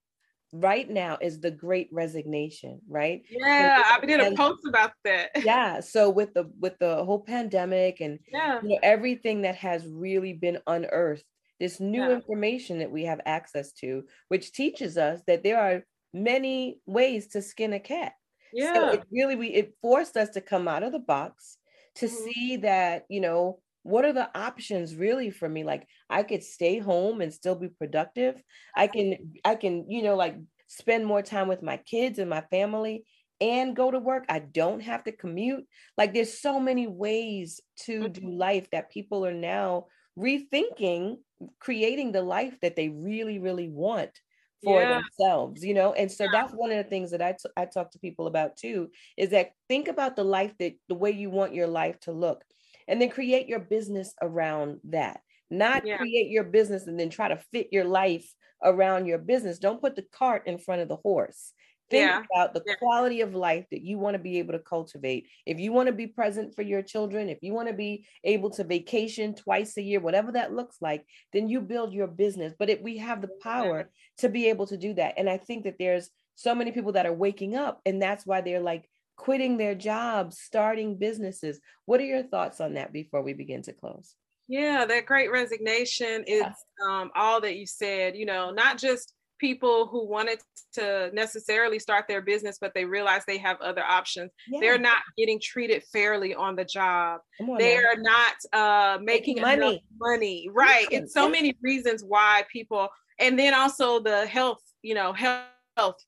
[0.53, 5.31] right now is the great resignation right yeah so i did a post about that
[5.45, 8.59] yeah so with the with the whole pandemic and yeah.
[8.61, 11.25] you know everything that has really been unearthed
[11.61, 12.11] this new yeah.
[12.11, 17.43] information that we have access to, which teaches us that there are many ways to
[17.43, 18.15] skin a cat.
[18.53, 18.75] Yeah.
[18.75, 21.59] So it really we it forced us to come out of the box
[21.97, 22.17] to mm-hmm.
[22.17, 25.65] see that, you know, what are the options really for me?
[25.65, 28.43] Like I could stay home and still be productive.
[28.77, 32.43] I can I can, you know, like spend more time with my kids and my
[32.51, 33.05] family
[33.41, 34.25] and go to work.
[34.29, 35.65] I don't have to commute.
[35.97, 38.39] Like there's so many ways to do mm-hmm.
[38.39, 39.87] life that people are now
[40.19, 41.17] rethinking
[41.59, 44.11] creating the life that they really really want
[44.63, 45.01] for yeah.
[45.01, 47.93] themselves you know and so that's one of the things that I, t- I talk
[47.93, 51.55] to people about too is that think about the life that the way you want
[51.55, 52.45] your life to look
[52.89, 55.21] and then create your business around that.
[55.51, 55.97] Not yeah.
[55.97, 59.59] create your business and then try to fit your life around your business.
[59.59, 61.53] Don't put the cart in front of the horse.
[61.91, 62.23] Think yeah.
[62.33, 62.75] about the yeah.
[62.77, 65.27] quality of life that you want to be able to cultivate.
[65.45, 68.51] If you want to be present for your children if you want to be able
[68.51, 72.55] to vacation twice a year whatever that looks like then you build your business.
[72.57, 75.15] But if we have the power to be able to do that.
[75.17, 78.41] And i think that there's so many people that are waking up and that's why
[78.41, 78.89] they're like
[79.21, 83.71] quitting their jobs starting businesses what are your thoughts on that before we begin to
[83.71, 84.15] close
[84.49, 86.53] yeah that great resignation is yeah.
[86.89, 90.39] um, all that you said you know not just people who wanted
[90.75, 94.31] to necessarily start their business, but they realize they have other options.
[94.49, 94.61] Yeah.
[94.61, 97.21] They're not getting treated fairly on the job.
[97.41, 97.83] On they now.
[97.83, 99.85] are not uh, making, making money.
[99.99, 100.87] Money, right?
[100.91, 105.45] It's so many reasons why people, and then also the health, you know, health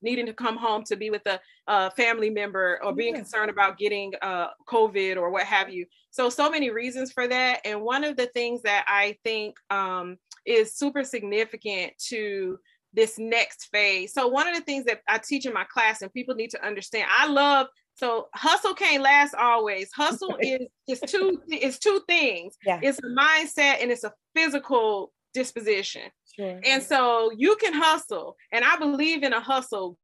[0.02, 3.20] needing to come home to be with a, a family member or being yeah.
[3.20, 7.60] concerned about getting uh, covid or what have you so so many reasons for that
[7.64, 12.58] and one of the things that i think um, is super significant to
[12.94, 14.12] this next phase.
[14.12, 16.64] So one of the things that I teach in my class and people need to
[16.64, 19.90] understand, I love so hustle can't last always.
[19.92, 22.56] Hustle is is two is two things.
[22.64, 22.80] Yeah.
[22.82, 26.02] It's a mindset and it's a physical disposition.
[26.36, 26.60] Sure.
[26.64, 29.98] And so you can hustle, and I believe in a hustle.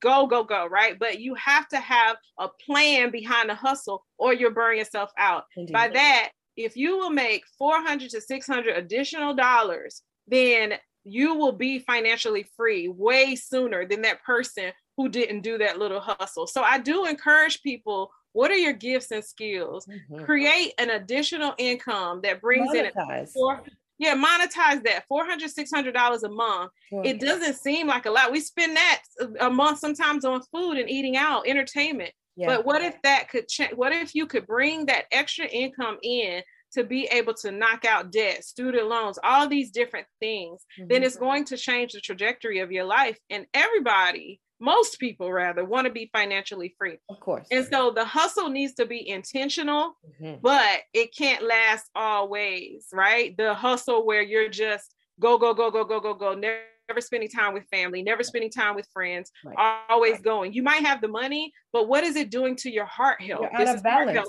[0.00, 0.98] Go, go, go, right?
[0.98, 5.44] But you have to have a plan behind the hustle or you're burning yourself out.
[5.56, 5.72] Indeed.
[5.72, 10.74] By that, if you will make 400 to 600 additional dollars, then
[11.04, 16.00] you will be financially free way sooner than that person who didn't do that little
[16.00, 16.46] hustle.
[16.46, 19.86] So I do encourage people what are your gifts and skills?
[19.86, 20.24] Mm-hmm.
[20.24, 23.20] Create an additional income that brings monetize.
[23.20, 23.62] in four,
[23.98, 26.70] yeah, monetize that 400 $600 a month.
[27.04, 28.32] It doesn't seem like a lot.
[28.32, 29.02] We spend that
[29.40, 32.12] a month sometimes on food and eating out, entertainment.
[32.36, 32.46] Yeah.
[32.46, 33.74] But what if that could change?
[33.74, 38.10] What if you could bring that extra income in to be able to knock out
[38.10, 40.88] debt, student loans, all these different things, mm-hmm.
[40.88, 43.18] then it's going to change the trajectory of your life.
[43.28, 46.98] And everybody, most people rather, want to be financially free.
[47.10, 47.46] Of course.
[47.50, 50.36] And so the hustle needs to be intentional, mm-hmm.
[50.40, 53.36] but it can't last always, right?
[53.36, 57.28] The hustle where you're just go, go, go, go, go, go, go, never never spending
[57.28, 59.82] time with family, never spending time with friends, right.
[59.88, 60.22] always right.
[60.22, 60.52] going.
[60.52, 63.46] You might have the money, but what is it doing to your heart health?
[63.52, 64.28] You're out of balance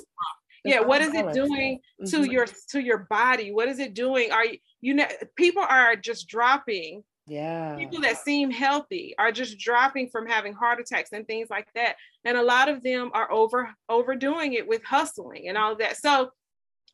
[0.66, 2.32] yeah what is it doing to mm-hmm.
[2.32, 5.06] your to your body what is it doing are you you know
[5.36, 10.80] people are just dropping yeah people that seem healthy are just dropping from having heart
[10.80, 11.96] attacks and things like that
[12.26, 16.30] and a lot of them are over overdoing it with hustling and all that so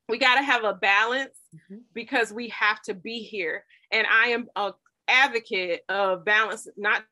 [0.07, 1.81] we got to have a balance mm-hmm.
[1.93, 4.71] because we have to be here and i am a
[5.07, 7.03] advocate of balance not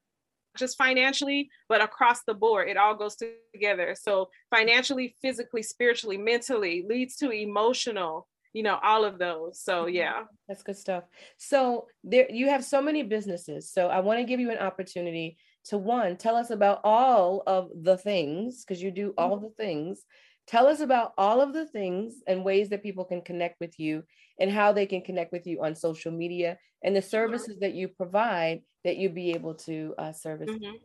[0.57, 2.67] just financially, but across the board.
[2.67, 3.15] It all goes
[3.53, 3.95] together.
[3.97, 9.61] So financially, physically, spiritually, mentally leads to emotional, you know, all of those.
[9.61, 9.95] So mm-hmm.
[9.95, 10.23] yeah.
[10.47, 11.03] That's good stuff.
[11.37, 13.71] So there you have so many businesses.
[13.71, 17.69] So I want to give you an opportunity to one, tell us about all of
[17.75, 19.45] the things, because you do all mm-hmm.
[19.45, 20.05] the things.
[20.47, 24.03] Tell us about all of the things and ways that people can connect with you
[24.39, 27.89] and how they can connect with you on social media and the services that you
[27.89, 30.49] provide that you'd be able to uh, service.
[30.49, 30.75] Mm-hmm.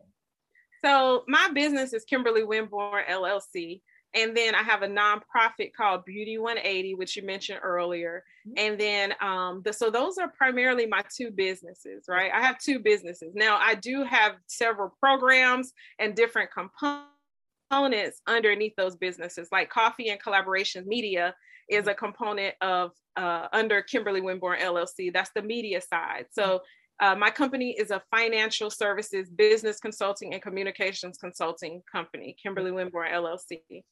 [0.83, 3.81] So my business is Kimberly Winborne LLC.
[4.15, 8.23] And then I have a nonprofit called Beauty 180, which you mentioned earlier.
[8.47, 8.53] Mm-hmm.
[8.57, 12.31] And then, um, the, so those are primarily my two businesses, right?
[12.33, 13.33] I have two businesses.
[13.33, 20.21] Now, I do have several programs and different components underneath those businesses, like Coffee and
[20.21, 21.33] Collaboration Media
[21.69, 25.11] is a component of uh, under Kimberly Winborne LLC.
[25.13, 26.25] That's the media side.
[26.31, 26.61] So
[26.99, 33.11] uh, my company is a financial services, business consulting, and communications consulting company, Kimberly Winborne
[33.11, 33.83] LLC.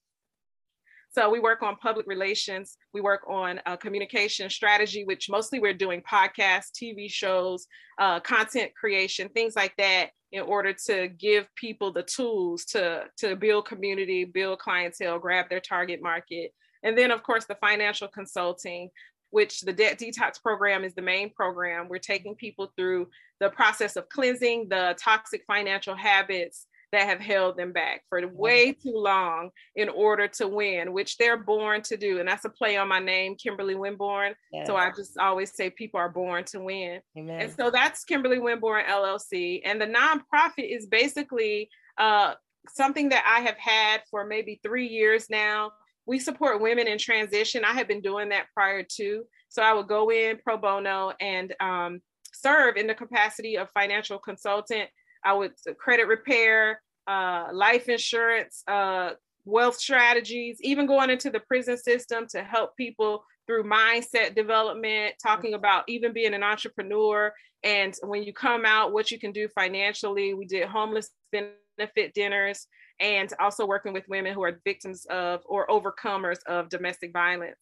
[1.11, 5.73] So we work on public relations, we work on uh, communication strategy, which mostly we're
[5.73, 7.67] doing podcasts, TV shows,
[7.99, 13.35] uh, content creation, things like that, in order to give people the tools to to
[13.35, 16.53] build community, build clientele, grab their target market,
[16.83, 18.89] and then of course the financial consulting
[19.31, 21.87] which the debt detox program is the main program.
[21.87, 23.07] We're taking people through
[23.39, 28.73] the process of cleansing the toxic financial habits that have held them back for way
[28.73, 32.19] too long in order to win, which they're born to do.
[32.19, 34.33] And that's a play on my name, Kimberly Winborne.
[34.51, 34.67] Yes.
[34.67, 37.01] So I just always say people are born to win.
[37.17, 37.41] Amen.
[37.41, 39.61] And so that's Kimberly Winborne LLC.
[39.63, 42.33] And the nonprofit is basically uh,
[42.67, 45.71] something that I have had for maybe three years now.
[46.05, 47.63] We support women in transition.
[47.63, 49.23] I had been doing that prior to.
[49.49, 52.01] So I would go in pro bono and um,
[52.33, 54.89] serve in the capacity of financial consultant
[55.23, 59.11] I would uh, credit repair, uh, life insurance, uh,
[59.45, 65.53] wealth strategies, even going into the prison system to help people through mindset development, talking
[65.53, 67.33] about even being an entrepreneur.
[67.63, 70.33] And when you come out, what you can do financially.
[70.33, 72.67] We did homeless benefit dinners
[72.99, 77.59] and also working with women who are victims of or overcomers of domestic violence.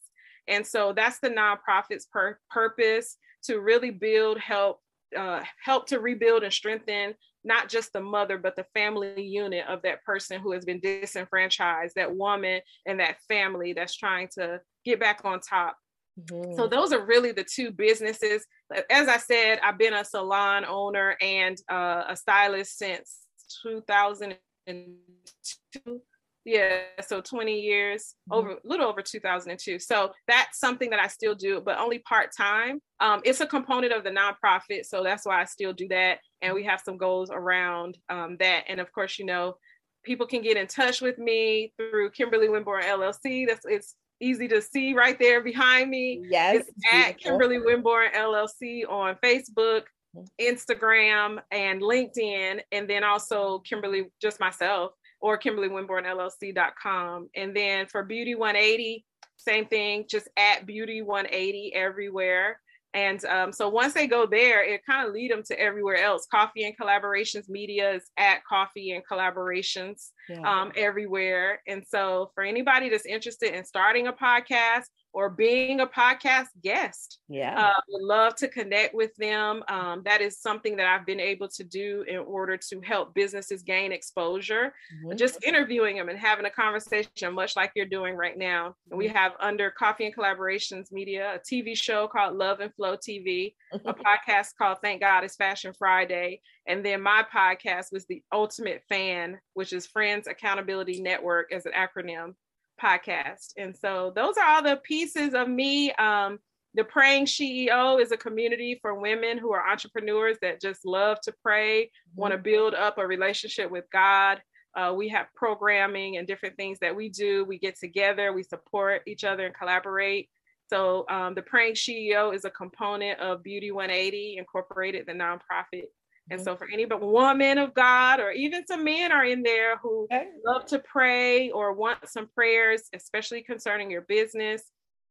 [0.47, 4.79] And so that's the nonprofit's pur- purpose to really build, help,
[5.17, 9.81] uh, help to rebuild and strengthen not just the mother, but the family unit of
[9.83, 14.99] that person who has been disenfranchised, that woman and that family that's trying to get
[14.99, 15.77] back on top.
[16.19, 16.55] Mm-hmm.
[16.55, 18.45] So those are really the two businesses.
[18.89, 23.19] As I said, I've been a salon owner and uh, a stylist since
[23.63, 26.01] 2002
[26.49, 28.39] yeah so 20 years mm-hmm.
[28.39, 32.79] over a little over 2002 so that's something that i still do but only part-time.
[33.01, 36.53] Um, it's a component of the nonprofit so that's why i still do that and
[36.53, 38.63] we have some goals around um, that.
[38.67, 39.55] And of course you know
[40.03, 44.61] people can get in touch with me through kimberly winborne llc that's it's easy to
[44.61, 46.21] see right there behind me.
[46.29, 49.83] Yes it's at kimberly winborne llc on facebook
[50.15, 50.23] mm-hmm.
[50.41, 54.91] instagram and linkedin and then also kimberly just myself
[55.21, 57.29] or KimberlyWinbourneLLC.com.
[57.35, 59.05] And then for Beauty 180,
[59.37, 62.59] same thing, just at Beauty 180 everywhere.
[62.93, 66.25] And um, so once they go there, it kind of lead them to everywhere else.
[66.31, 70.41] Coffee and Collaborations Media is at Coffee and Collaborations yeah.
[70.41, 71.61] um, everywhere.
[71.67, 77.19] And so for anybody that's interested in starting a podcast or being a podcast guest.
[77.27, 77.59] Yeah.
[77.59, 79.63] Uh, would love to connect with them.
[79.67, 83.63] Um, that is something that I've been able to do in order to help businesses
[83.63, 84.73] gain exposure.
[84.95, 85.17] Mm-hmm.
[85.17, 88.75] Just interviewing them and having a conversation, much like you're doing right now.
[88.89, 89.15] And we mm-hmm.
[89.15, 93.93] have under Coffee and Collaborations Media a TV show called Love and Flow TV, a
[93.93, 96.41] podcast called Thank God It's Fashion Friday.
[96.67, 101.71] And then my podcast was The Ultimate Fan, which is Friends Accountability Network as an
[101.73, 102.35] acronym
[102.81, 103.53] podcast.
[103.57, 105.91] And so those are all the pieces of me.
[105.93, 106.39] Um,
[106.75, 111.33] the Praying CEO is a community for women who are entrepreneurs that just love to
[111.43, 112.21] pray, mm-hmm.
[112.21, 114.41] want to build up a relationship with God.
[114.75, 117.43] Uh, we have programming and different things that we do.
[117.43, 120.29] We get together, we support each other and collaborate.
[120.69, 125.85] So um, the Praying CEO is a component of Beauty 180 Incorporated, the nonprofit
[126.31, 129.77] and so, for any but woman of God, or even some men are in there
[129.77, 130.27] who okay.
[130.45, 134.63] love to pray or want some prayers, especially concerning your business,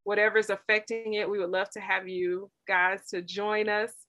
[0.05, 3.93] whatever's affecting it, we would love to have you guys to join us.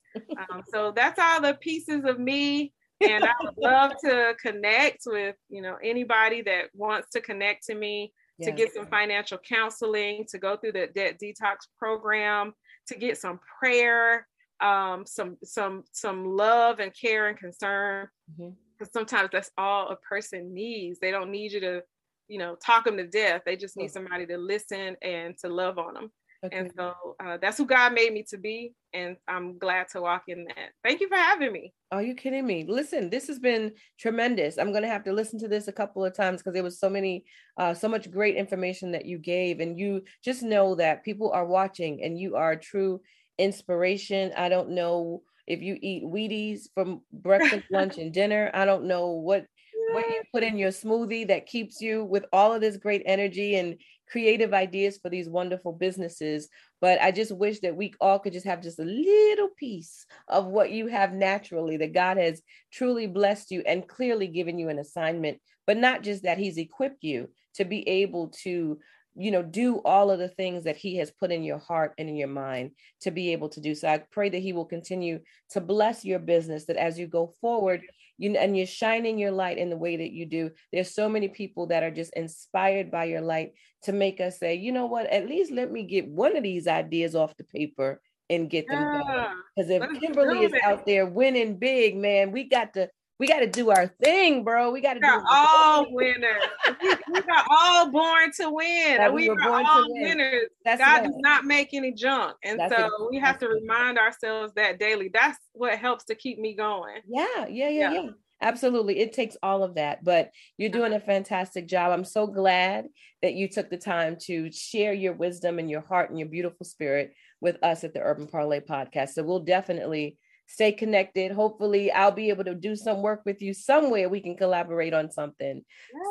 [0.51, 5.36] Um, so that's all the pieces of me, and I would love to connect with
[5.49, 8.49] you know anybody that wants to connect to me yes.
[8.49, 12.53] to get some financial counseling, to go through the debt detox program,
[12.88, 14.26] to get some prayer
[14.62, 18.07] um, some some some love and care and concern.
[18.38, 18.86] Because mm-hmm.
[18.93, 20.99] sometimes that's all a person needs.
[20.99, 21.84] They don't need you to
[22.28, 23.41] you know talk them to death.
[23.45, 26.12] They just need somebody to listen and to love on them
[26.45, 26.57] okay.
[26.57, 26.93] and so
[27.24, 30.72] uh, that's who god made me to be and i'm glad to walk in that.
[30.84, 31.74] Thank you for having me.
[31.91, 32.66] Are you kidding me?
[32.68, 34.57] Listen this has been tremendous.
[34.57, 36.80] I'm going to have to listen to this a couple of times because there was
[36.80, 37.26] so many
[37.57, 39.60] uh, so much great information that you gave.
[39.60, 43.01] And you just know that people are watching and you are true
[43.40, 44.32] inspiration.
[44.38, 48.52] I don't know if you eat Wheaties from breakfast, lunch, and dinner.
[48.54, 49.46] I don't know what
[49.92, 53.56] what you put in your smoothie that keeps you with all of this great energy
[53.56, 53.76] and
[54.08, 56.48] creative ideas for these wonderful businesses.
[56.82, 60.46] But I just wish that we all could just have just a little piece of
[60.46, 64.80] what you have naturally, that God has truly blessed you and clearly given you an
[64.80, 68.80] assignment, but not just that He's equipped you to be able to
[69.16, 72.10] you know do all of the things that he has put in your heart and
[72.10, 73.76] in your mind to be able to do.
[73.76, 75.20] So i pray that he will continue
[75.51, 77.82] to bless your business that as you go forward
[78.18, 81.28] you and you're shining your light in the way that you do there's so many
[81.28, 83.53] people that are just inspired by your light
[83.84, 85.07] to make us say you know what?
[85.07, 89.01] At least let me get one of these ideas off the paper and get them
[89.07, 92.88] yeah, because if kimberly is out there winning big man we got to
[93.20, 94.72] we got to do our thing, bro.
[94.72, 96.44] We got to do all winners.
[96.82, 98.98] we, we are all born to win.
[98.98, 100.46] That we, we are all winners.
[100.64, 102.38] That's God does not make any junk.
[102.44, 103.12] And That's so it.
[103.12, 104.04] we have That's to remind it.
[104.04, 105.10] ourselves that daily.
[105.14, 107.02] That's what helps to keep me going.
[107.08, 107.92] Yeah, yeah, yeah, yeah.
[107.92, 108.10] yeah.
[108.42, 109.00] Absolutely.
[109.00, 111.92] It takes all of that, but you're doing a fantastic job.
[111.92, 112.86] I'm so glad
[113.22, 116.66] that you took the time to share your wisdom and your heart and your beautiful
[116.66, 119.10] spirit with us at the Urban Parle' podcast.
[119.10, 120.18] So we'll definitely
[120.50, 121.32] stay connected.
[121.32, 124.10] Hopefully, I'll be able to do some work with you somewhere.
[124.10, 125.64] We can collaborate on something.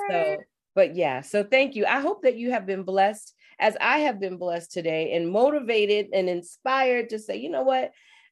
[0.09, 0.37] So,
[0.75, 1.85] but yeah, so thank you.
[1.85, 6.11] I hope that you have been blessed as I have been blessed today and motivated
[6.13, 7.91] and inspired to say, you know what?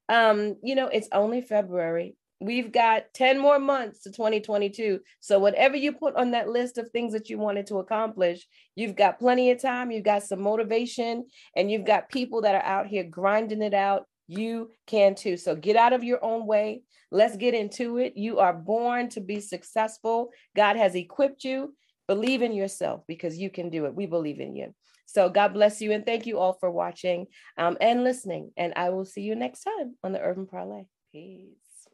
[0.08, 2.14] Um, you know, it's only February.
[2.38, 5.00] We've got 10 more months to 2022.
[5.18, 8.46] So, whatever you put on that list of things that you wanted to accomplish,
[8.76, 9.90] you've got plenty of time.
[9.90, 11.26] You've got some motivation,
[11.56, 15.36] and you've got people that are out here grinding it out you can too.
[15.36, 16.82] So get out of your own way.
[17.10, 18.16] Let's get into it.
[18.16, 20.30] You are born to be successful.
[20.54, 21.74] God has equipped you.
[22.08, 23.94] Believe in yourself because you can do it.
[23.94, 24.74] We believe in you.
[25.06, 28.52] So God bless you and thank you all for watching um, and listening.
[28.56, 30.86] And I will see you next time on the Urban Parle'.
[31.12, 31.88] Peace.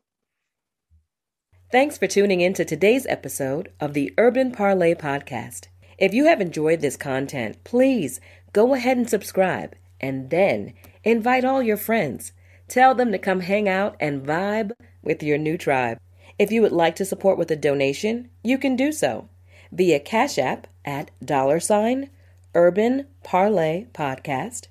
[1.70, 5.68] Thanks for tuning in to today's episode of the Urban Parle' Podcast.
[5.99, 8.20] If you have enjoyed this content, please
[8.53, 10.74] go ahead and subscribe and then
[11.05, 12.32] Invite all your friends.
[12.68, 14.72] Tell them to come hang out and vibe
[15.03, 15.98] with your new tribe.
[16.38, 19.28] If you would like to support with a donation, you can do so
[19.70, 22.11] via Cash App at dollar sign
[22.55, 24.68] Urban Parle' Podcast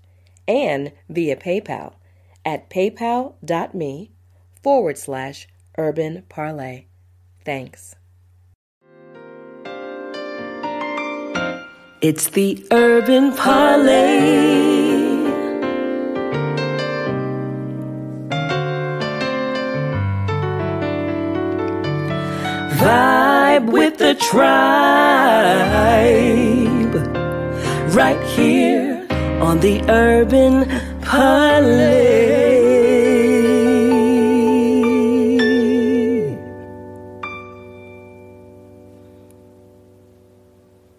[0.48, 1.94] and via PayPal
[2.46, 4.12] at paypal.me
[4.62, 6.86] forward slash Urban Parle'.
[7.44, 7.96] Thanks.
[12.02, 14.81] It's the Urban Parle'.
[23.68, 24.42] With the tribe.
[27.94, 29.06] Right here
[29.40, 30.66] on the Urban
[31.02, 32.71] Parle'.